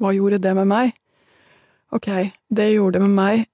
hva 0.00 0.12
gjorde 0.14 0.40
det 0.42 0.54
med 0.58 0.68
meg? 0.70 0.94
Ok, 1.94 2.08
det 2.48 2.70
gjorde 2.72 2.98
det 2.98 3.06
med 3.06 3.16
meg, 3.16 3.44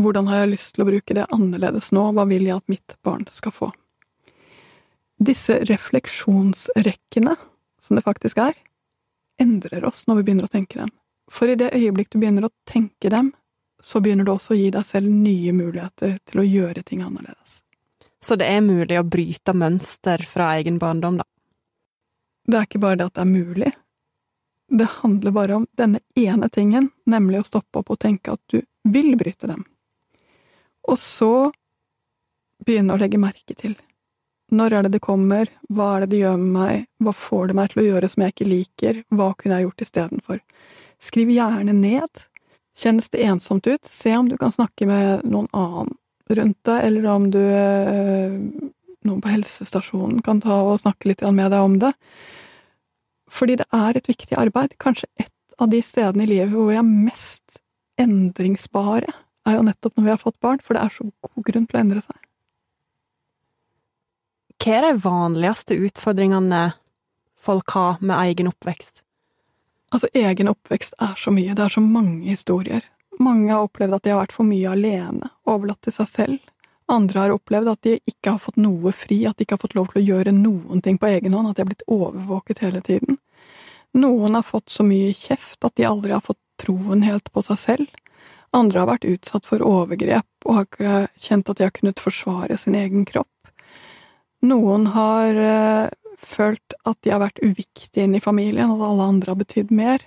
hvordan 0.00 0.28
har 0.30 0.42
jeg 0.42 0.52
lyst 0.54 0.74
til 0.74 0.84
å 0.84 0.88
bruke 0.88 1.16
det 1.16 1.28
annerledes 1.34 1.90
nå, 1.96 2.06
hva 2.16 2.24
vil 2.28 2.46
jeg 2.48 2.60
at 2.60 2.72
mitt 2.72 2.96
barn 3.04 3.26
skal 3.34 3.52
få? 3.52 3.70
Disse 5.20 5.58
refleksjonsrekkene, 5.68 7.34
som 7.82 7.98
det 7.98 8.04
faktisk 8.06 8.40
er, 8.40 8.54
endrer 9.40 9.84
oss 9.88 10.06
når 10.08 10.20
vi 10.20 10.28
begynner 10.28 10.48
å 10.48 10.52
tenke 10.52 10.80
dem. 10.80 10.92
For 11.30 11.50
i 11.50 11.58
det 11.60 11.74
øyeblikk 11.76 12.12
du 12.12 12.18
begynner 12.20 12.48
å 12.48 12.54
tenke 12.68 13.12
dem, 13.12 13.32
så 13.80 14.00
begynner 14.00 14.24
du 14.24 14.32
også 14.34 14.54
å 14.54 14.60
gi 14.60 14.70
deg 14.72 14.84
selv 14.84 15.12
nye 15.12 15.52
muligheter 15.56 16.16
til 16.28 16.40
å 16.40 16.46
gjøre 16.46 16.84
ting 16.84 17.04
annerledes. 17.04 17.60
Så 18.20 18.36
det 18.36 18.48
er 18.52 18.64
mulig 18.64 18.98
å 19.00 19.06
bryte 19.08 19.54
mønster 19.56 20.24
fra 20.28 20.50
egen 20.58 20.76
barndom, 20.80 21.20
da? 21.20 21.24
Det 22.48 22.58
er 22.58 22.66
ikke 22.68 22.82
bare 22.82 23.00
det 23.00 23.06
at 23.08 23.16
det 23.16 23.24
er 23.24 23.30
mulig, 23.30 23.70
det 24.70 24.88
handler 25.00 25.34
bare 25.34 25.54
om 25.54 25.66
denne 25.76 26.00
ene 26.14 26.48
tingen, 26.48 26.90
nemlig 27.06 27.40
å 27.40 27.46
stoppe 27.46 27.82
opp 27.82 27.90
og 27.90 27.98
tenke 27.98 28.36
at 28.36 28.42
du 28.52 28.62
vil 28.86 29.16
bryte 29.18 29.50
dem. 29.50 29.64
Og 30.88 30.98
så 30.98 31.50
begynne 32.64 32.94
å 32.94 33.00
legge 33.00 33.18
merke 33.20 33.56
til. 33.58 33.74
Når 34.50 34.74
er 34.74 34.86
det 34.86 34.94
det 34.96 35.02
kommer, 35.02 35.50
hva 35.70 35.92
er 35.96 36.04
det 36.04 36.12
det 36.14 36.22
gjør 36.22 36.38
med 36.38 36.54
meg, 36.54 36.88
hva 37.02 37.14
får 37.14 37.50
det 37.50 37.58
meg 37.58 37.70
til 37.72 37.82
å 37.82 37.86
gjøre 37.86 38.10
som 38.10 38.24
jeg 38.24 38.34
ikke 38.34 38.50
liker, 38.50 39.02
hva 39.14 39.30
kunne 39.38 39.58
jeg 39.58 39.68
gjort 39.68 39.84
istedenfor? 39.86 40.42
Skriv 41.00 41.30
gjerne 41.34 41.74
ned. 41.76 42.24
Kjennes 42.80 43.10
det 43.10 43.24
ensomt 43.26 43.66
ut, 43.66 43.86
se 43.86 44.14
om 44.16 44.28
du 44.30 44.36
kan 44.40 44.52
snakke 44.54 44.86
med 44.88 45.26
noen 45.26 45.48
annen 45.56 45.96
rundt 46.30 46.58
deg, 46.66 46.84
eller 46.86 47.06
om 47.10 47.26
du 47.34 47.40
øh, 47.42 48.34
noen 49.06 49.22
på 49.22 49.32
helsestasjonen 49.32 50.20
kan 50.22 50.42
ta 50.42 50.60
og 50.62 50.78
snakke 50.82 51.10
litt 51.10 51.24
med 51.26 51.50
deg 51.50 51.64
om 51.64 51.78
det. 51.82 51.90
Fordi 53.30 53.58
det 53.60 53.66
er 53.74 53.96
et 53.96 54.08
viktig 54.10 54.36
arbeid. 54.38 54.74
Kanskje 54.82 55.08
et 55.20 55.32
av 55.60 55.70
de 55.70 55.80
stedene 55.84 56.24
i 56.24 56.30
livet 56.30 56.52
hvor 56.54 56.70
vi 56.70 56.78
er 56.80 56.86
mest 56.86 57.60
endringsbare, 58.00 59.12
er 59.48 59.56
jo 59.56 59.64
nettopp 59.64 59.96
når 59.96 60.06
vi 60.06 60.12
har 60.12 60.20
fått 60.20 60.40
barn, 60.42 60.60
for 60.64 60.76
det 60.76 60.82
er 60.84 60.94
så 60.94 61.06
god 61.08 61.46
grunn 61.46 61.66
til 61.68 61.78
å 61.78 61.82
endre 61.82 62.02
seg. 62.04 62.18
Hva 64.60 64.76
er 64.76 64.86
de 64.86 65.00
vanligste 65.00 65.76
utfordringene 65.80 66.64
folk 67.40 67.72
har 67.76 68.00
med 68.04 68.16
egen 68.28 68.50
oppvekst? 68.50 69.02
Altså, 69.90 70.10
egen 70.14 70.50
oppvekst 70.52 70.98
er 71.02 71.14
så 71.18 71.32
mye, 71.34 71.54
det 71.56 71.64
er 71.64 71.72
så 71.72 71.82
mange 71.82 72.28
historier. 72.28 72.84
Mange 73.20 73.50
har 73.50 73.66
opplevd 73.66 73.96
at 73.96 74.04
de 74.04 74.12
har 74.12 74.20
vært 74.20 74.36
for 74.36 74.48
mye 74.48 74.70
alene, 74.70 75.32
overlatt 75.48 75.80
til 75.86 75.96
seg 75.96 76.10
selv. 76.10 76.52
Andre 76.90 77.20
har 77.20 77.30
opplevd 77.30 77.70
at 77.70 77.82
de 77.86 77.98
ikke 78.08 78.32
har 78.34 78.40
fått 78.42 78.56
noe 78.58 78.90
fri, 78.90 79.20
at 79.28 79.38
de 79.38 79.46
ikke 79.46 79.54
har 79.54 79.62
fått 79.62 79.76
lov 79.78 79.92
til 79.92 80.00
å 80.00 80.06
gjøre 80.08 80.32
noen 80.34 80.80
ting 80.82 80.96
på 80.98 81.06
egen 81.06 81.36
hånd, 81.36 81.50
at 81.50 81.58
de 81.58 81.62
har 81.62 81.68
blitt 81.68 81.84
overvåket 81.86 82.62
hele 82.64 82.80
tiden. 82.82 83.20
Noen 83.94 84.34
har 84.34 84.46
fått 84.46 84.70
så 84.74 84.82
mye 84.86 85.12
kjeft 85.14 85.62
at 85.66 85.76
de 85.78 85.86
aldri 85.86 86.14
har 86.16 86.24
fått 86.24 86.40
troen 86.58 87.04
helt 87.06 87.30
på 87.30 87.42
seg 87.46 87.60
selv. 87.60 88.00
Andre 88.56 88.82
har 88.82 88.88
vært 88.90 89.06
utsatt 89.06 89.46
for 89.46 89.62
overgrep 89.62 90.48
og 90.48 90.56
har 90.56 90.66
ikke 90.66 90.96
kjent 91.28 91.52
at 91.52 91.60
de 91.60 91.66
har 91.68 91.74
kunnet 91.76 92.02
forsvare 92.02 92.56
sin 92.58 92.74
egen 92.78 93.04
kropp. 93.06 93.52
Noen 94.42 94.88
har 94.90 95.38
uh, 95.38 96.14
følt 96.18 96.74
at 96.82 96.98
de 97.04 97.12
har 97.14 97.22
vært 97.22 97.38
uviktige 97.44 98.06
inn 98.06 98.16
i 98.18 98.22
familien, 98.24 98.72
at 98.72 98.82
alle 98.82 99.06
andre 99.12 99.30
har 99.30 99.38
betydd 99.38 99.70
mer. 99.70 100.02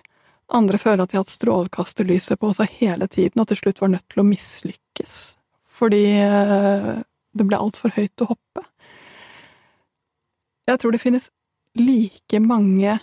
Andre 0.52 0.82
føler 0.82 1.06
at 1.06 1.14
de 1.14 1.20
har 1.20 1.24
hatt 1.24 1.32
strålekasterlyset 1.32 2.42
på 2.44 2.52
seg 2.60 2.76
hele 2.82 3.08
tiden 3.08 3.40
og 3.40 3.48
til 3.52 3.62
slutt 3.62 3.80
var 3.80 3.94
nødt 3.96 4.10
til 4.12 4.24
å 4.24 4.28
mislykkes 4.28 5.22
fordi 5.74 6.04
eh, 6.22 6.92
det 7.34 7.48
ble 7.50 7.60
altfor 7.60 7.96
høyt 7.96 8.24
å 8.24 8.30
hoppe. 8.34 8.66
Jeg 10.70 10.80
tror 10.80 10.94
det 10.94 11.02
finnes 11.02 11.32
like 11.76 12.40
mange 12.40 13.00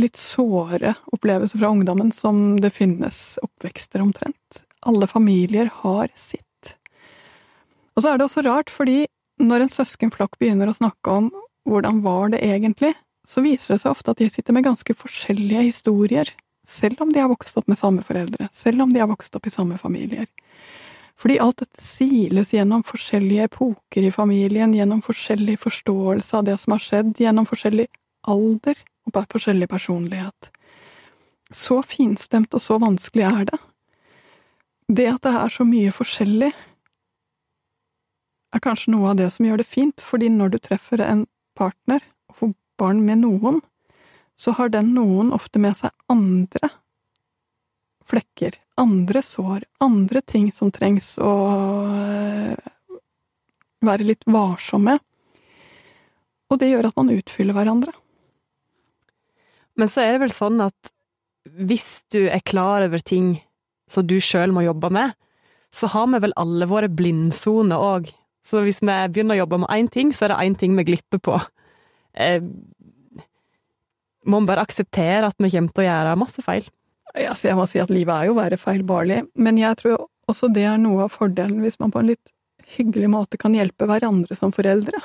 litt 0.00 0.18
såre 0.18 0.94
opplevelser 1.14 1.60
fra 1.60 1.70
ungdommen 1.74 2.10
som 2.14 2.60
det 2.62 2.72
finnes 2.74 3.38
oppvekster 3.42 4.02
omtrent. 4.02 4.62
Alle 4.86 5.06
familier 5.10 5.70
har 5.82 6.10
sitt. 6.18 6.74
Og 7.94 8.02
så 8.02 8.10
er 8.10 8.18
det 8.18 8.26
også 8.26 8.42
rart, 8.46 8.72
fordi 8.72 9.04
når 9.42 9.64
en 9.64 9.72
søskenflokk 9.72 10.38
begynner 10.40 10.70
å 10.70 10.76
snakke 10.76 11.18
om 11.18 11.30
hvordan 11.68 12.02
var 12.04 12.34
det 12.34 12.42
egentlig, 12.44 12.92
så 13.26 13.42
viser 13.44 13.74
det 13.74 13.82
seg 13.82 13.94
ofte 13.94 14.12
at 14.12 14.20
de 14.20 14.28
sitter 14.30 14.54
med 14.56 14.66
ganske 14.66 14.96
forskjellige 14.98 15.68
historier, 15.70 16.30
selv 16.66 17.00
om 17.04 17.12
de 17.12 17.22
har 17.22 17.30
vokst 17.32 17.56
opp 17.60 17.68
med 17.70 17.80
samme 17.80 18.04
foreldre, 18.04 18.48
selv 18.52 18.84
om 18.84 18.92
de 18.92 19.00
har 19.00 19.08
vokst 19.08 19.36
opp 19.36 19.48
i 19.48 19.52
samme 19.52 19.78
familier. 19.80 20.26
Fordi 21.20 21.38
alt 21.38 21.62
dette 21.62 21.84
siles 21.86 22.50
gjennom 22.54 22.82
forskjellige 22.86 23.46
epoker 23.48 24.02
i 24.02 24.12
familien, 24.12 24.74
gjennom 24.74 25.02
forskjellig 25.04 25.56
forståelse 25.62 26.40
av 26.40 26.48
det 26.48 26.56
som 26.60 26.74
har 26.74 26.82
skjedd, 26.82 27.14
gjennom 27.20 27.46
forskjellig 27.46 27.86
alder 28.26 28.80
og 29.06 29.14
bare 29.14 29.30
forskjellig 29.30 29.68
personlighet. 29.70 30.50
Så 31.54 31.80
finstemt 31.86 32.54
og 32.56 32.62
så 32.62 32.80
vanskelig 32.82 33.26
er 33.28 33.50
det. 33.52 33.60
Det 34.88 35.08
at 35.12 35.22
det 35.24 35.34
er 35.38 35.52
så 35.52 35.64
mye 35.68 35.92
forskjellig, 35.94 36.50
er 38.54 38.62
kanskje 38.62 38.92
noe 38.94 39.12
av 39.12 39.18
det 39.18 39.30
som 39.34 39.46
gjør 39.46 39.62
det 39.62 39.66
fint, 39.66 40.02
fordi 40.02 40.28
når 40.30 40.54
du 40.54 40.58
treffer 40.62 41.02
en 41.02 41.24
partner 41.58 42.02
og 42.30 42.38
får 42.38 42.52
barn 42.78 43.00
med 43.06 43.22
noen, 43.22 43.60
så 44.38 44.54
har 44.58 44.70
den 44.70 44.92
noen 44.94 45.32
ofte 45.34 45.62
med 45.62 45.76
seg 45.78 45.94
andre 46.10 46.70
flekker, 48.08 48.58
andre 48.80 49.22
sår, 49.24 49.64
andre 49.84 50.20
ting 50.26 50.50
som 50.52 50.72
trengs 50.74 51.14
å 51.22 51.32
eh, 51.88 52.70
være 53.84 54.08
litt 54.08 54.26
varsom 54.28 54.88
med. 54.90 55.02
Og 56.52 56.60
det 56.60 56.70
gjør 56.70 56.90
at 56.90 56.98
man 56.98 57.12
utfyller 57.14 57.56
hverandre. 57.56 57.94
Men 59.74 59.90
så 59.90 60.04
er 60.04 60.14
det 60.14 60.24
vel 60.26 60.34
sånn 60.34 60.60
at 60.62 60.92
hvis 61.44 62.04
du 62.12 62.24
er 62.28 62.44
klar 62.46 62.84
over 62.86 63.02
ting 63.02 63.36
som 63.90 64.06
du 64.06 64.16
sjøl 64.22 64.54
må 64.54 64.64
jobbe 64.64 64.90
med, 64.94 65.16
så 65.74 65.90
har 65.90 66.06
vi 66.12 66.20
vel 66.22 66.36
alle 66.38 66.68
våre 66.70 66.88
blindsoner 66.88 67.80
òg. 67.80 68.06
Så 68.44 68.62
hvis 68.62 68.80
vi 68.84 68.92
begynner 68.92 69.36
å 69.36 69.42
jobbe 69.42 69.64
med 69.64 69.72
én 69.74 69.90
ting, 69.90 70.12
så 70.14 70.26
er 70.26 70.34
det 70.34 70.44
én 70.44 70.56
ting 70.60 70.76
vi 70.78 70.86
glipper 70.86 71.20
på. 71.24 71.40
Eh, 72.14 72.44
må 74.24 74.40
vi 74.40 74.48
bare 74.48 74.64
akseptere 74.64 75.28
at 75.28 75.40
vi 75.42 75.50
kommer 75.50 75.74
til 75.74 75.84
å 75.84 75.88
gjøre 75.88 76.18
masse 76.20 76.44
feil? 76.44 76.68
Altså, 77.14 77.48
jeg 77.48 77.58
må 77.58 77.66
si 77.70 77.80
at 77.82 77.92
livet 77.94 78.14
er 78.14 78.28
jo 78.28 78.38
være 78.38 78.58
feilbarlig, 78.58 79.20
men 79.38 79.58
jeg 79.60 79.78
tror 79.78 80.08
også 80.30 80.48
det 80.50 80.64
er 80.66 80.80
noe 80.80 81.06
av 81.06 81.12
fordelen 81.14 81.60
hvis 81.62 81.78
man 81.78 81.92
på 81.94 82.00
en 82.02 82.10
litt 82.10 82.32
hyggelig 82.74 83.10
måte 83.12 83.38
kan 83.40 83.54
hjelpe 83.54 83.86
hverandre 83.86 84.36
som 84.38 84.52
foreldre. 84.54 84.98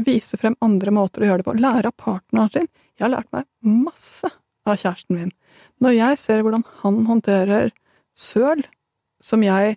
Vise 0.00 0.38
frem 0.40 0.56
andre 0.64 0.90
måter 0.94 1.22
å 1.22 1.28
gjøre 1.28 1.42
det 1.42 1.46
på. 1.46 1.56
Lære 1.60 1.92
av 1.92 1.96
partneren 2.00 2.50
sin. 2.50 2.70
Jeg 2.98 3.06
har 3.06 3.12
lært 3.12 3.30
meg 3.34 3.46
masse 3.62 4.30
av 4.66 4.78
kjæresten 4.80 5.18
min. 5.18 5.32
Når 5.82 5.94
jeg 5.94 6.20
ser 6.22 6.42
hvordan 6.42 6.64
han 6.82 7.02
håndterer 7.06 7.70
søl, 8.16 8.64
som 9.22 9.44
jeg 9.44 9.76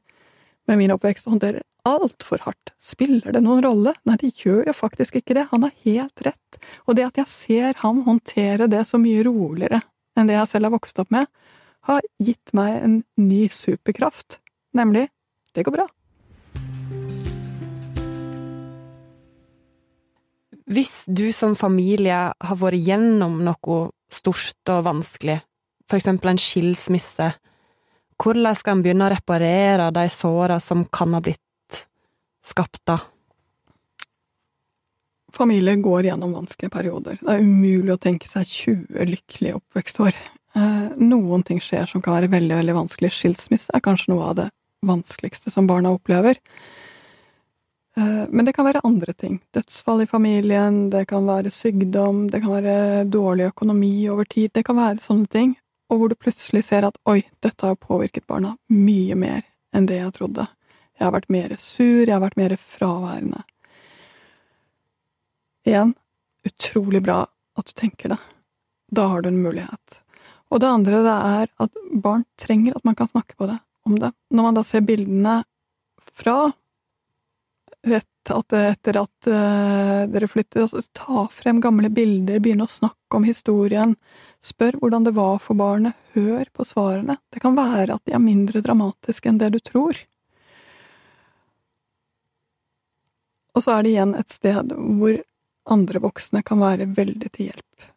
med 0.67 0.79
min 0.79 0.93
oppvekst 0.95 1.29
håndterer 1.29 1.61
altfor 1.87 2.41
hardt. 2.43 2.73
Spiller 2.81 3.35
det 3.35 3.43
noen 3.45 3.61
rolle? 3.63 3.93
Nei, 4.07 4.17
det 4.19 4.33
gjør 4.41 4.67
jo 4.67 4.75
faktisk 4.75 5.19
ikke 5.19 5.37
det. 5.37 5.45
Han 5.53 5.63
har 5.63 5.75
helt 5.85 6.25
rett. 6.25 6.59
Og 6.87 6.97
det 6.97 7.05
at 7.07 7.21
jeg 7.21 7.31
ser 7.31 7.79
ham 7.83 8.01
håndtere 8.07 8.67
det 8.71 8.83
så 8.89 8.99
mye 8.99 9.23
roligere 9.27 9.83
enn 10.17 10.29
det 10.29 10.37
jeg 10.37 10.51
selv 10.51 10.69
har 10.69 10.75
vokst 10.75 10.99
opp 11.01 11.13
med, 11.13 11.29
har 11.87 12.03
gitt 12.19 12.51
meg 12.57 12.81
en 12.81 12.97
ny 13.21 13.45
superkraft, 13.53 14.39
nemlig 14.75 15.07
det 15.55 15.63
går 15.67 15.77
bra. 15.77 15.87
Hvis 20.67 21.05
du 21.07 21.29
som 21.31 21.55
familie 21.55 22.15
har 22.35 22.57
vært 22.59 22.83
gjennom 22.83 23.39
noe 23.45 23.77
stort 24.11 24.73
og 24.73 24.83
vanskelig, 24.89 25.39
for 25.87 25.95
eksempel 25.95 26.33
en 26.33 26.41
skilsmisse, 26.41 27.29
hvordan 28.19 28.57
skal 28.57 28.75
en 28.75 28.83
begynne 28.83 29.07
å 29.07 29.13
reparere 29.13 29.91
de 29.95 30.07
såra 30.11 30.57
som 30.59 30.83
kan 30.91 31.15
ha 31.15 31.21
blitt 31.23 31.85
skapt 32.43 32.81
da? 32.89 32.97
Familier 35.33 35.75
går 35.83 36.07
gjennom 36.07 36.33
vanskelige 36.37 36.71
perioder. 36.71 37.19
Det 37.21 37.33
er 37.33 37.43
umulig 37.43 37.93
å 37.93 38.01
tenke 38.01 38.29
seg 38.31 38.47
20 38.47 39.09
lykkelige 39.11 39.59
oppvekstår. 39.59 40.15
Eh, 40.57 40.87
noen 40.97 41.43
ting 41.45 41.59
skjer 41.61 41.85
som 41.89 42.01
kan 42.01 42.15
være 42.17 42.31
veldig, 42.31 42.55
veldig 42.61 42.75
vanskelig. 42.77 43.11
Skilsmisse 43.13 43.73
er 43.75 43.83
kanskje 43.83 44.13
noe 44.13 44.31
av 44.31 44.37
det 44.39 44.49
vanskeligste 44.87 45.51
som 45.53 45.67
barna 45.67 45.91
opplever. 45.93 46.39
Eh, 47.97 48.23
men 48.29 48.45
det 48.45 48.55
kan 48.55 48.65
være 48.65 48.85
andre 48.87 49.13
ting. 49.13 49.39
Dødsfall 49.53 50.05
i 50.05 50.09
familien, 50.09 50.89
det 50.93 51.07
kan 51.11 51.27
være 51.27 51.51
sykdom, 51.53 52.27
det 52.31 52.41
kan 52.45 52.57
være 52.57 53.05
dårlig 53.11 53.51
økonomi 53.51 54.09
over 54.09 54.25
tid. 54.25 54.53
Det 54.53 54.65
kan 54.65 54.79
være 54.79 55.03
sånne 55.03 55.27
ting. 55.27 55.55
Og 55.89 55.99
hvor 55.99 56.09
du 56.11 56.15
plutselig 56.19 56.65
ser 56.67 56.87
at 56.87 56.97
oi, 57.07 57.21
dette 57.43 57.65
har 57.67 57.79
påvirket 57.79 58.27
barna 58.27 58.55
mye 58.69 59.15
mer 59.15 59.43
enn 59.75 59.87
det 59.87 60.01
jeg 60.01 60.15
trodde. 60.17 60.47
Jeg 60.97 61.05
har 61.05 61.13
vært 61.13 61.29
mer 61.29 61.53
sur, 61.61 62.03
jeg 62.05 62.13
har 62.13 62.23
vært 62.23 62.39
mer 62.39 62.55
fraværende. 62.57 63.43
Igjen, 65.67 65.93
utrolig 66.47 67.01
bra 67.03 67.25
at 67.57 67.65
du 67.65 67.71
tenker 67.75 68.09
det. 68.09 68.17
Da 68.91 69.09
har 69.11 69.21
du 69.21 69.27
en 69.29 69.41
mulighet. 69.41 69.97
Og 70.47 70.61
det 70.63 70.69
andre 70.71 71.01
det 71.03 71.15
er 71.15 71.49
at 71.59 71.81
barn 71.91 72.23
trenger 72.39 72.77
at 72.77 72.85
man 72.87 72.95
kan 72.95 73.09
snakke 73.11 73.35
på 73.35 73.49
det, 73.49 73.57
om 73.83 73.97
det. 73.99 74.13
Når 74.31 74.47
man 74.47 74.55
da 74.55 74.63
ser 74.63 74.85
bildene 74.87 75.41
fra 76.15 76.37
rett 77.83 78.31
at, 78.31 78.55
etter 78.55 79.01
at 79.01 79.27
uh, 79.31 80.07
dere 80.11 80.31
flyttet, 80.31 80.61
altså 80.63 80.81
ta 80.95 81.27
frem 81.35 81.59
gamle 81.63 81.91
bilder, 81.91 82.39
begynne 82.39 82.63
å 82.63 82.71
snakke 82.71 83.19
om 83.19 83.27
historien, 83.27 83.95
spør 84.43 84.79
hvordan 84.79 85.07
det 85.07 85.17
var 85.19 85.39
for 85.43 85.59
barnet, 85.59 85.99
hør 86.15 86.47
på 86.55 86.63
svarene. 86.67 87.19
Det 87.27 87.43
kan 87.43 87.59
være 87.59 87.95
at 87.95 88.07
de 88.07 88.15
er 88.15 88.23
mindre 88.23 88.63
dramatiske 88.63 89.27
enn 89.27 89.43
det 89.43 89.51
du 89.55 89.59
tror. 89.59 89.99
Og 93.51 93.65
så 93.65 93.75
er 93.75 93.83
det 93.83 93.97
igjen 93.97 94.15
et 94.15 94.31
sted 94.31 94.71
hvor 94.71 95.17
andre 95.71 96.01
voksne 96.03 96.43
kan 96.45 96.61
være 96.61 96.89
veldig 96.97 97.31
til 97.31 97.51
hjelp. 97.51 97.87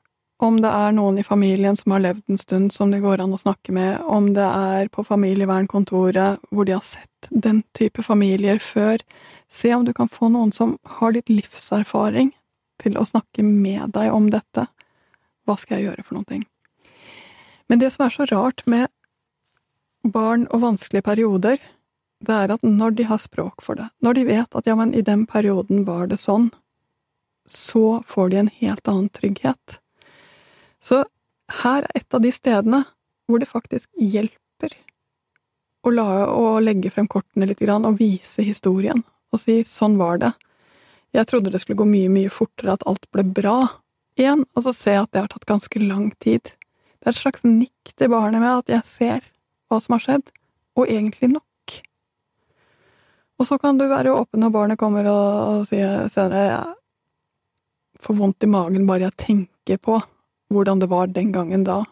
Om 0.40 0.62
det 0.64 0.70
er 0.72 0.94
noen 0.96 1.18
i 1.20 1.24
familien 1.26 1.76
som 1.76 1.92
har 1.92 2.00
levd 2.00 2.32
en 2.32 2.40
stund 2.40 2.72
som 2.72 2.92
det 2.92 3.02
går 3.02 3.20
an 3.20 3.34
å 3.36 3.40
snakke 3.40 3.74
med, 3.76 4.00
om 4.08 4.30
det 4.36 4.46
er 4.46 4.88
på 4.88 5.04
familievernkontoret 5.04 6.40
hvor 6.48 6.68
de 6.68 6.78
har 6.78 6.84
sett 6.84 7.28
den 7.28 7.60
type 7.76 8.02
familier 8.02 8.62
før, 8.64 9.04
se 9.52 9.74
om 9.76 9.84
du 9.84 9.92
kan 9.96 10.08
få 10.08 10.30
noen 10.32 10.54
som 10.56 10.78
har 10.96 11.12
litt 11.12 11.28
livserfaring 11.28 12.32
til 12.80 12.96
å 12.96 13.04
snakke 13.04 13.44
med 13.44 13.92
deg 13.92 14.14
om 14.16 14.30
dette. 14.32 14.64
Hva 15.44 15.58
skal 15.60 15.78
jeg 15.78 15.90
gjøre 15.90 16.06
for 16.06 16.16
noen 16.16 16.30
ting? 16.30 16.46
Men 17.68 17.82
det 17.82 17.92
som 17.92 18.06
er 18.06 18.16
så 18.16 18.24
rart 18.32 18.64
med 18.66 18.88
barn 20.02 20.48
og 20.48 20.64
vanskelige 20.64 21.04
perioder, 21.06 21.60
det 22.24 22.36
er 22.36 22.52
at 22.56 22.64
når 22.64 22.96
de 22.96 23.06
har 23.12 23.20
språk 23.20 23.62
for 23.64 23.76
det, 23.76 23.90
når 24.00 24.16
de 24.16 24.24
vet 24.28 24.56
at 24.56 24.66
ja, 24.68 24.76
men 24.76 24.96
i 24.96 25.04
den 25.04 25.26
perioden 25.28 25.84
var 25.84 26.08
det 26.08 26.20
sånn, 26.20 26.48
så 27.50 28.02
får 28.06 28.30
de 28.30 28.36
en 28.40 28.52
helt 28.60 28.88
annen 28.88 29.08
trygghet. 29.12 29.80
Så 30.80 31.04
her 31.62 31.82
er 31.82 31.98
et 31.98 32.14
av 32.14 32.22
de 32.22 32.30
stedene 32.32 32.84
hvor 33.26 33.42
det 33.42 33.50
faktisk 33.50 33.88
hjelper 33.98 34.76
å, 35.86 35.90
la, 35.94 36.06
å 36.30 36.60
legge 36.62 36.92
frem 36.92 37.08
kortene 37.10 37.48
litt 37.50 37.62
grann, 37.62 37.86
og 37.88 37.98
vise 38.00 38.44
historien, 38.44 39.02
og 39.32 39.42
si 39.42 39.60
sånn 39.66 39.98
var 40.00 40.20
det. 40.22 40.32
Jeg 41.16 41.26
trodde 41.26 41.50
det 41.50 41.62
skulle 41.62 41.80
gå 41.80 41.88
mye, 41.88 42.10
mye 42.12 42.32
fortere, 42.32 42.76
at 42.76 42.86
alt 42.90 43.06
ble 43.14 43.24
bra 43.26 43.58
igjen, 44.20 44.44
og 44.54 44.66
så 44.66 44.74
ser 44.76 44.98
jeg 44.98 45.06
at 45.06 45.12
det 45.14 45.22
har 45.24 45.30
tatt 45.32 45.48
ganske 45.48 45.82
lang 45.82 46.10
tid. 46.22 46.52
Det 47.00 47.08
er 47.08 47.14
et 47.14 47.22
slags 47.22 47.46
nikk 47.46 47.94
til 47.96 48.12
barnet 48.12 48.42
med 48.42 48.60
at 48.60 48.74
jeg 48.76 48.86
ser 48.86 49.30
hva 49.70 49.80
som 49.82 49.96
har 49.96 50.04
skjedd, 50.04 50.34
og 50.78 50.90
egentlig 50.90 51.32
nok. 51.32 51.46
Og 53.40 53.48
så 53.48 53.56
kan 53.58 53.78
du 53.80 53.86
være 53.88 54.12
åpen 54.12 54.42
når 54.44 54.52
barnet 54.52 54.80
kommer 54.80 55.06
og, 55.08 55.64
sier 55.70 56.10
senere 56.12 56.74
får 58.00 58.18
vondt 58.18 58.44
i 58.44 58.50
magen 58.50 58.88
bare 58.88 59.08
jeg 59.08 59.18
tenker 59.26 59.80
på 59.82 60.00
hvordan 60.50 60.80
det 60.82 60.88
var 60.90 61.10
den 61.12 61.30
gangen 61.32 61.64
da. 61.64 61.82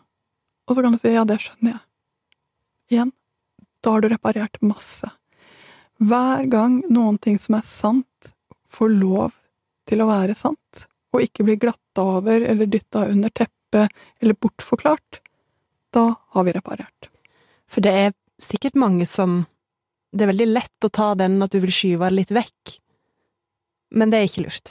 Og 0.68 0.77
så 0.77 0.83
kan 0.83 0.92
du 0.92 1.01
si 1.01 1.12
ja, 1.14 1.25
det 1.29 1.38
skjønner 1.42 1.77
jeg. 1.77 1.83
Igjen, 2.92 3.12
da 3.85 3.94
har 3.94 4.03
du 4.03 4.09
reparert 4.11 4.61
masse. 4.64 5.11
Hver 5.99 6.47
gang 6.51 6.81
noen 6.92 7.18
ting 7.23 7.38
som 7.42 7.59
er 7.59 7.66
sant, 7.66 8.33
får 8.68 8.92
lov 8.94 9.35
til 9.88 10.03
å 10.05 10.09
være 10.11 10.37
sant, 10.37 10.85
og 11.14 11.25
ikke 11.25 11.47
blir 11.47 11.61
glatta 11.61 12.05
over 12.18 12.44
eller 12.44 12.68
dytta 12.71 13.07
under 13.09 13.33
teppet 13.33 13.94
eller 14.21 14.37
bortforklart, 14.37 15.21
da 15.94 16.11
har 16.35 16.44
vi 16.44 16.55
reparert. 16.57 17.09
For 17.68 17.85
det 17.85 17.92
er 17.92 18.16
sikkert 18.40 18.79
mange 18.79 19.07
som 19.07 19.44
Det 20.09 20.25
er 20.25 20.31
veldig 20.31 20.47
lett 20.49 20.85
å 20.87 20.88
ta 20.88 21.11
den 21.21 21.35
at 21.44 21.53
du 21.53 21.59
vil 21.61 21.73
skyve 21.75 22.07
det 22.09 22.16
litt 22.16 22.31
vekk, 22.33 22.79
men 24.01 24.09
det 24.09 24.16
er 24.16 24.25
ikke 24.25 24.47
lurt. 24.47 24.71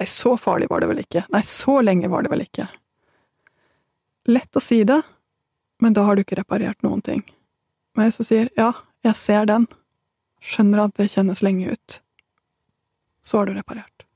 Nei, 0.00 0.06
så 0.08 0.36
farlig 0.40 0.70
var 0.70 0.80
det 0.80 0.88
vel 0.88 1.02
ikke. 1.02 1.26
Nei, 1.28 1.42
så 1.44 1.80
lenge 1.84 2.08
var 2.08 2.24
det 2.24 2.30
vel 2.32 2.46
ikke. 2.46 2.64
Lett 4.32 4.56
å 4.56 4.62
si 4.64 4.78
det, 4.88 5.02
men 5.84 5.92
da 5.96 6.06
har 6.06 6.16
du 6.16 6.22
ikke 6.24 6.38
reparert 6.38 6.80
noen 6.86 7.02
ting. 7.04 7.20
Men 7.96 8.12
du 8.16 8.22
sier 8.24 8.48
ja, 8.56 8.70
jeg 9.04 9.18
ser 9.20 9.44
den, 9.50 9.66
skjønner 10.40 10.86
at 10.86 10.96
det 10.96 11.10
kjennes 11.12 11.42
lenge 11.44 11.74
ut, 11.76 11.98
så 13.20 13.42
har 13.42 13.50
du 13.50 13.58
reparert. 13.58 14.06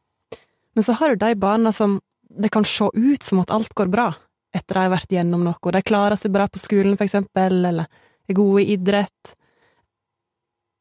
Men 0.72 0.86
så 0.86 0.96
har 0.96 1.12
du 1.12 1.20
de 1.20 1.34
barna 1.36 1.72
som 1.72 1.98
det 2.34 2.48
kan 2.48 2.64
se 2.64 2.88
ut 2.94 3.22
som 3.22 3.44
at 3.44 3.52
alt 3.52 3.74
går 3.76 3.92
bra 3.92 4.08
etter 4.54 4.78
de 4.78 4.86
har 4.86 4.92
vært 4.94 5.12
gjennom 5.12 5.44
noe. 5.44 5.72
De 5.76 5.84
klarer 5.84 6.16
seg 6.16 6.32
bra 6.32 6.46
på 6.48 6.62
skolen, 6.62 6.96
for 6.96 7.04
eksempel, 7.04 7.60
eller 7.68 7.90
er 8.24 8.36
gode 8.38 8.62
i 8.62 8.72
idrett. 8.78 9.34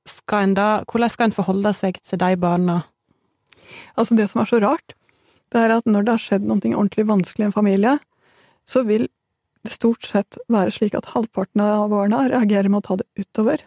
Skal 0.07 0.47
en 0.47 0.55
da, 0.57 0.67
hvordan 0.87 1.11
skal 1.11 1.27
en 1.27 1.35
forholde 1.35 1.75
seg 1.75 1.99
til 1.99 2.21
de 2.21 2.35
barna 2.39 2.79
Altså, 3.95 4.17
det 4.17 4.29
som 4.31 4.43
er 4.43 4.49
så 4.49 4.61
rart, 4.63 4.95
det 5.53 5.61
er 5.61 5.75
at 5.75 5.89
når 5.89 6.05
det 6.05 6.15
har 6.15 6.23
skjedd 6.23 6.47
noe 6.49 6.61
ordentlig 6.73 7.05
vanskelig 7.09 7.45
i 7.45 7.49
en 7.49 7.55
familie, 7.55 7.97
så 8.65 8.83
vil 8.87 9.07
det 9.63 9.71
stort 9.75 10.07
sett 10.07 10.39
være 10.51 10.73
slik 10.75 10.95
at 10.97 11.11
halvparten 11.13 11.61
av 11.63 11.87
barna 11.91 12.25
reagerer 12.31 12.71
med 12.71 12.81
å 12.81 12.87
ta 12.87 12.99
det 12.99 13.07
utover. 13.19 13.63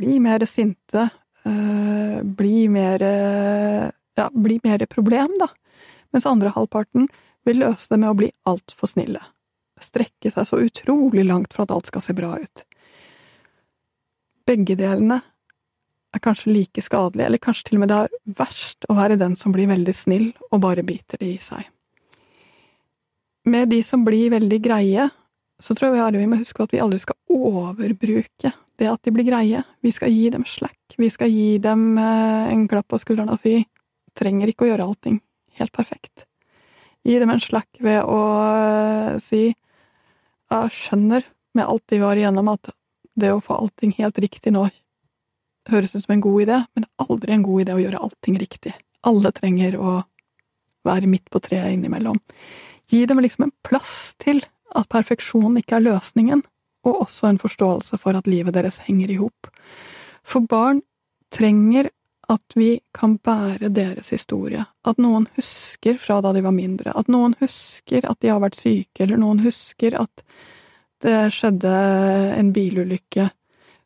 Bli 0.00 0.18
mer 0.20 0.44
sinte, 0.48 1.08
øh, 1.48 2.20
bli 2.24 2.68
mer 2.72 3.04
ja, 4.20 4.28
bli 4.32 4.60
mer 4.64 4.86
problem, 4.86 5.34
da. 5.40 5.48
Mens 6.12 6.26
andre 6.26 6.52
halvparten 6.54 7.08
vil 7.48 7.62
løse 7.62 7.88
det 7.92 8.00
med 8.02 8.12
å 8.12 8.18
bli 8.18 8.30
altfor 8.48 8.90
snille. 8.90 9.22
Strekke 9.80 10.32
seg 10.32 10.48
så 10.48 10.60
utrolig 10.60 11.24
langt 11.24 11.54
for 11.54 11.64
at 11.64 11.72
alt 11.74 11.88
skal 11.88 12.04
se 12.04 12.16
bra 12.16 12.34
ut. 12.36 12.64
Begge 14.48 14.76
delene 14.76 15.20
er 16.10 16.22
kanskje 16.22 16.52
like 16.52 16.82
skadelig, 16.82 17.26
eller 17.26 17.42
kanskje 17.42 17.68
til 17.68 17.78
og 17.78 17.84
med 17.84 17.92
det 17.92 17.98
er 18.04 18.16
verst 18.40 18.86
å 18.90 18.96
være 18.98 19.18
den 19.20 19.36
som 19.38 19.54
blir 19.54 19.70
veldig 19.70 19.94
snill 19.94 20.30
og 20.50 20.62
bare 20.64 20.84
biter 20.86 21.20
det 21.20 21.28
i 21.36 21.38
seg. 21.42 21.68
Med 23.50 23.70
de 23.72 23.80
som 23.86 24.02
blir 24.04 24.32
veldig 24.34 24.60
greie, 24.62 25.08
så 25.60 25.76
tror 25.76 25.94
jeg 25.96 26.18
vi 26.18 26.28
må 26.28 26.40
huske 26.40 26.64
at 26.64 26.72
vi 26.74 26.80
aldri 26.82 26.98
skal 27.00 27.16
overbruke 27.30 28.52
det 28.80 28.88
at 28.88 29.02
de 29.04 29.12
blir 29.12 29.28
greie. 29.28 29.62
Vi 29.84 29.92
skal 29.92 30.12
gi 30.12 30.30
dem 30.32 30.46
slack, 30.48 30.78
vi 30.96 31.10
skal 31.12 31.30
gi 31.30 31.58
dem 31.62 31.98
eh, 32.00 32.50
en 32.52 32.66
klapp 32.68 32.88
på 32.90 33.00
skulderen 33.00 33.32
og 33.32 33.40
si 33.42 33.60
trenger 34.16 34.50
ikke 34.50 34.66
å 34.66 34.70
gjøre 34.72 34.88
allting 34.88 35.20
helt 35.60 35.72
perfekt. 35.76 36.24
Gi 37.06 37.18
dem 37.20 37.32
en 37.32 37.40
slack 37.40 37.68
ved 37.80 38.02
å 38.04 38.20
uh, 38.20 39.16
si 39.22 39.50
jeg 40.50 40.72
skjønner 40.74 41.24
med 41.56 41.64
alt 41.64 41.84
de 41.88 42.00
var 42.02 42.18
igjennom, 42.18 42.50
at 42.52 42.72
det 43.16 43.30
å 43.32 43.42
få 43.44 43.56
allting 43.56 43.94
helt 43.98 44.18
riktig 44.20 44.52
nå 44.54 44.66
høres 45.70 45.94
ut 45.96 46.04
som 46.04 46.14
en 46.14 46.24
god 46.24 46.46
idé, 46.46 46.60
men 46.74 46.84
det 46.84 46.90
er 46.90 47.10
aldri 47.10 47.34
en 47.34 47.44
god 47.46 47.64
idé 47.64 47.76
å 47.76 47.82
gjøre 47.82 48.02
allting 48.06 48.38
riktig. 48.40 48.74
Alle 49.06 49.32
trenger 49.36 49.76
å 49.80 50.00
være 50.86 51.10
midt 51.10 51.28
på 51.32 51.40
treet 51.44 51.74
innimellom. 51.74 52.18
Gi 52.90 53.04
dem 53.06 53.20
liksom 53.22 53.46
en 53.46 53.54
plass 53.66 54.14
til 54.20 54.42
at 54.76 54.88
perfeksjon 54.92 55.58
ikke 55.60 55.78
er 55.78 55.86
løsningen, 55.86 56.42
og 56.86 57.02
også 57.04 57.28
en 57.28 57.40
forståelse 57.40 57.98
for 58.00 58.16
at 58.16 58.28
livet 58.30 58.56
deres 58.56 58.80
henger 58.86 59.12
i 59.12 59.18
hop. 59.20 59.50
For 60.24 60.44
barn 60.48 60.80
trenger 61.32 61.90
at 62.30 62.54
vi 62.54 62.78
kan 62.94 63.16
bære 63.18 63.72
deres 63.74 64.12
historie, 64.14 64.62
at 64.86 65.00
noen 65.02 65.26
husker 65.36 65.98
fra 65.98 66.20
da 66.22 66.32
de 66.36 66.44
var 66.44 66.54
mindre, 66.54 66.94
at 66.94 67.10
noen 67.10 67.34
husker 67.40 68.06
at 68.06 68.20
de 68.22 68.30
har 68.30 68.40
vært 68.42 68.58
syke, 68.58 69.02
eller 69.02 69.20
noen 69.20 69.42
husker 69.44 69.96
at 69.98 70.24
det 71.02 71.30
skjedde 71.34 71.74
en 72.36 72.52
bilulykke. 72.54 73.30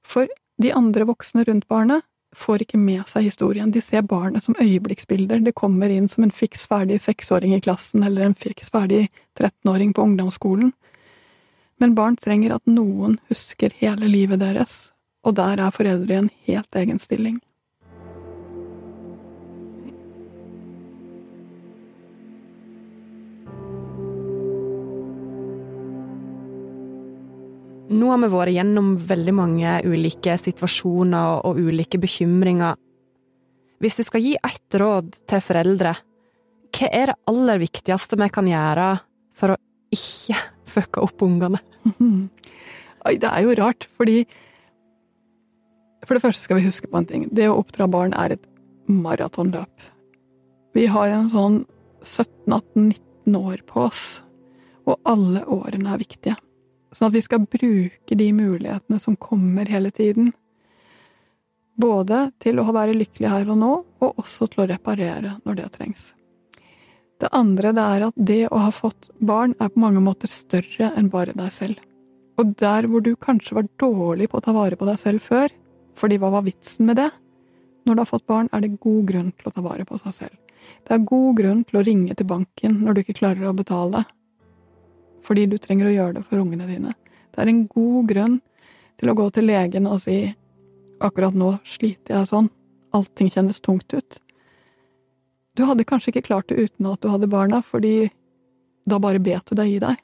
For 0.05 0.29
de 0.62 0.72
andre 0.72 1.06
voksne 1.08 1.44
rundt 1.44 1.68
barnet 1.68 2.04
får 2.34 2.64
ikke 2.64 2.78
med 2.78 3.06
seg 3.06 3.28
historien, 3.28 3.70
de 3.70 3.80
ser 3.82 4.02
barnet 4.02 4.42
som 4.44 4.56
øyeblikksbilder, 4.60 5.42
det 5.44 5.54
kommer 5.54 5.90
inn 5.90 6.08
som 6.10 6.26
en 6.26 6.34
fiks 6.34 6.66
ferdig 6.70 7.00
seksåring 7.04 7.54
i 7.54 7.60
klassen 7.62 8.02
eller 8.02 8.26
en 8.26 8.34
fiks 8.34 8.72
ferdig 8.74 9.06
trettenåring 9.38 9.94
på 9.94 10.02
ungdomsskolen. 10.02 10.72
Men 11.78 11.94
barn 11.94 12.18
trenger 12.18 12.56
at 12.56 12.66
noen 12.70 13.18
husker 13.30 13.74
hele 13.78 14.10
livet 14.10 14.42
deres, 14.42 14.92
og 15.26 15.36
der 15.38 15.62
er 15.62 15.74
foreldre 15.74 16.14
i 16.14 16.22
en 16.24 16.30
helt 16.48 16.78
egen 16.78 16.98
stilling. 17.02 17.40
Nå 27.94 28.09
har 28.11 28.18
vi 28.24 28.30
vært 28.33 28.54
gjennom 28.57 28.94
veldig 28.98 29.33
mange 29.37 29.72
ulike 29.87 30.35
situasjoner 30.40 31.44
og 31.46 31.59
ulike 31.62 32.00
bekymringer. 32.02 32.74
Hvis 33.83 34.00
du 34.00 34.02
skal 34.07 34.24
gi 34.24 34.33
ett 34.35 34.76
råd 34.80 35.12
til 35.30 35.42
foreldre, 35.44 35.92
hva 36.74 36.88
er 36.90 37.12
det 37.12 37.20
aller 37.30 37.61
viktigste 37.62 38.18
vi 38.18 38.28
kan 38.35 38.48
gjøre 38.50 38.88
for 39.38 39.54
å 39.54 39.61
ikke 39.94 40.40
fucke 40.74 41.04
opp 41.07 41.22
ungene? 41.26 41.61
Det 43.04 43.28
er 43.28 43.42
jo 43.44 43.52
rart, 43.59 43.85
fordi 43.92 44.22
For 46.09 46.16
det 46.16 46.22
første 46.22 46.40
skal 46.40 46.57
vi 46.57 46.64
huske 46.64 46.88
på 46.88 46.96
en 46.96 47.07
ting. 47.09 47.26
Det 47.33 47.46
å 47.48 47.59
oppdra 47.61 47.87
barn 47.88 48.12
er 48.16 48.35
et 48.35 48.46
maratonløp. 48.88 49.87
Vi 50.76 50.85
har 50.88 51.12
en 51.12 51.30
sånn 51.33 51.62
17-18-19 52.04 53.38
år 53.38 53.62
på 53.68 53.87
oss, 53.87 54.02
og 54.85 54.98
alle 55.09 55.44
årene 55.48 55.94
er 55.94 56.02
viktige. 56.02 56.37
Sånn 56.94 57.11
at 57.11 57.16
vi 57.16 57.24
skal 57.24 57.46
bruke 57.50 58.16
de 58.18 58.26
mulighetene 58.33 59.00
som 59.02 59.16
kommer 59.18 59.66
hele 59.70 59.90
tiden. 59.94 60.30
Både 61.74 62.28
til 62.42 62.61
å 62.62 62.68
være 62.70 62.94
lykkelig 62.94 63.33
her 63.33 63.50
og 63.50 63.59
nå, 63.59 63.72
og 63.98 64.20
også 64.22 64.46
til 64.52 64.62
å 64.62 64.68
reparere 64.70 65.38
når 65.42 65.59
det 65.59 65.72
trengs. 65.74 66.12
Det 67.18 67.30
andre 67.35 67.72
det 67.74 67.83
er 67.96 68.07
at 68.09 68.22
det 68.30 68.42
å 68.50 68.61
ha 68.62 68.70
fått 68.74 69.11
barn 69.18 69.54
er 69.62 69.70
på 69.72 69.83
mange 69.83 70.02
måter 70.02 70.30
større 70.30 70.92
enn 70.98 71.11
bare 71.11 71.35
deg 71.35 71.50
selv. 71.54 71.83
Og 72.38 72.54
der 72.59 72.87
hvor 72.90 73.02
du 73.02 73.14
kanskje 73.14 73.59
var 73.59 73.68
dårlig 73.78 74.30
på 74.30 74.38
å 74.38 74.44
ta 74.44 74.54
vare 74.54 74.78
på 74.78 74.87
deg 74.87 74.98
selv 74.98 75.22
før, 75.22 75.50
fordi 75.94 76.18
hva 76.18 76.33
var 76.35 76.46
vitsen 76.46 76.88
med 76.90 76.98
det? 76.98 77.11
Når 77.87 77.94
du 77.94 78.02
har 78.02 78.11
fått 78.11 78.26
barn, 78.26 78.48
er 78.52 78.64
det 78.64 78.78
god 78.83 79.07
grunn 79.11 79.30
til 79.35 79.50
å 79.50 79.54
ta 79.54 79.62
vare 79.62 79.87
på 79.87 79.98
seg 80.00 80.14
selv. 80.16 80.37
Det 80.87 80.94
er 80.96 81.07
god 81.07 81.38
grunn 81.38 81.62
til 81.68 81.78
å 81.78 81.85
ringe 81.87 82.14
til 82.16 82.28
banken 82.28 82.78
når 82.83 82.94
du 82.94 83.02
ikke 83.02 83.18
klarer 83.20 83.50
å 83.50 83.57
betale, 83.57 84.04
fordi 85.24 85.46
du 85.50 85.56
trenger 85.58 85.88
å 85.88 85.94
gjøre 85.94 86.18
det 86.18 86.24
for 86.28 86.42
ungene 86.42 86.68
dine. 86.68 86.94
Det 87.32 87.42
er 87.42 87.50
en 87.50 87.64
god 87.70 88.10
grunn 88.10 88.40
til 89.00 89.10
å 89.10 89.16
gå 89.18 89.28
til 89.34 89.48
legen 89.48 89.88
og 89.90 90.02
si 90.04 90.18
akkurat 91.04 91.34
nå 91.37 91.56
sliter 91.66 92.18
jeg 92.18 92.30
sånn, 92.30 92.50
allting 92.94 93.30
kjennes 93.32 93.60
tungt 93.64 93.92
ut. 93.96 94.18
Du 95.54 95.64
hadde 95.68 95.87
kanskje 95.87 96.12
ikke 96.12 96.28
klart 96.28 96.48
det 96.50 96.68
uten 96.68 96.88
at 96.90 97.02
du 97.02 97.10
hadde 97.10 97.30
barna, 97.30 97.60
fordi 97.62 98.10
da 98.87 98.98
bare 99.02 99.22
bet 99.22 99.46
du 99.50 99.58
deg 99.58 99.76
i 99.76 99.82
deg. 99.82 100.00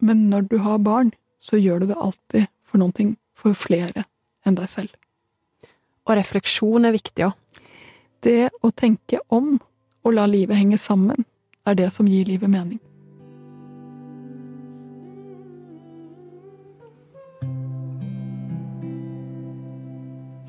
Men 0.00 0.28
når 0.32 0.48
du 0.50 0.58
har 0.64 0.80
barn, 0.84 1.12
så 1.40 1.60
gjør 1.60 1.82
du 1.82 1.90
det 1.92 2.00
alltid 2.00 2.48
for 2.64 2.80
noen 2.80 2.96
ting, 2.96 3.14
for 3.36 3.56
flere 3.56 4.04
enn 4.44 4.56
deg 4.56 4.68
selv. 4.68 4.92
Og 6.08 6.16
refleksjon 6.16 6.88
er 6.88 6.96
viktig 6.96 7.28
òg. 7.28 7.36
Det 8.20 8.50
å 8.60 8.72
tenke 8.76 9.22
om 9.32 9.54
og 10.04 10.14
la 10.16 10.26
livet 10.28 10.56
henge 10.56 10.78
sammen, 10.80 11.24
er 11.68 11.76
det 11.76 11.88
som 11.92 12.08
gir 12.08 12.28
livet 12.28 12.50
mening. 12.52 12.80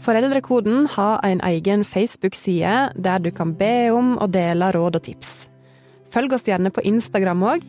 Foreldrekoden 0.01 0.87
har 0.95 1.19
en 1.21 1.41
egen 1.45 1.83
Facebook-side 1.85 2.93
der 2.97 3.19
du 3.21 3.29
kan 3.31 3.53
be 3.53 3.91
om 3.93 4.15
å 4.17 4.25
dele 4.25 4.71
råd 4.73 4.97
og 4.97 5.03
tips. 5.05 5.29
Følg 6.11 6.33
oss 6.33 6.47
gjerne 6.49 6.71
på 6.73 6.81
Instagram 6.89 7.45
òg. 7.51 7.67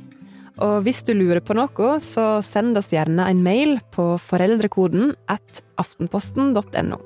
Og 0.63 0.83
hvis 0.87 1.03
du 1.05 1.13
lurer 1.17 1.41
på 1.45 1.57
noe, 1.57 1.93
så 2.05 2.41
send 2.45 2.77
oss 2.79 2.91
gjerne 2.93 3.27
en 3.29 3.45
mail 3.45 3.79
på 3.93 4.15
foreldrekoden 4.21 5.15
at 5.33 5.63
aftenposten.no. 5.81 7.01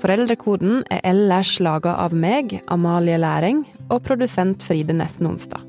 Foreldrekoden 0.00 0.84
er 0.92 1.02
ellers 1.04 1.58
laga 1.60 1.96
av 2.00 2.12
meg, 2.16 2.58
Amalie 2.72 3.20
Læring, 3.20 3.64
og 3.88 4.04
produsent 4.04 4.64
Fride 4.64 4.96
Nesten 4.96 5.28
Onsdag. 5.28 5.64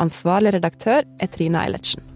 Ansvarlig 0.00 0.56
redaktør 0.56 1.04
er 1.20 1.32
Trina 1.32 1.64
Eilertsen. 1.64 2.15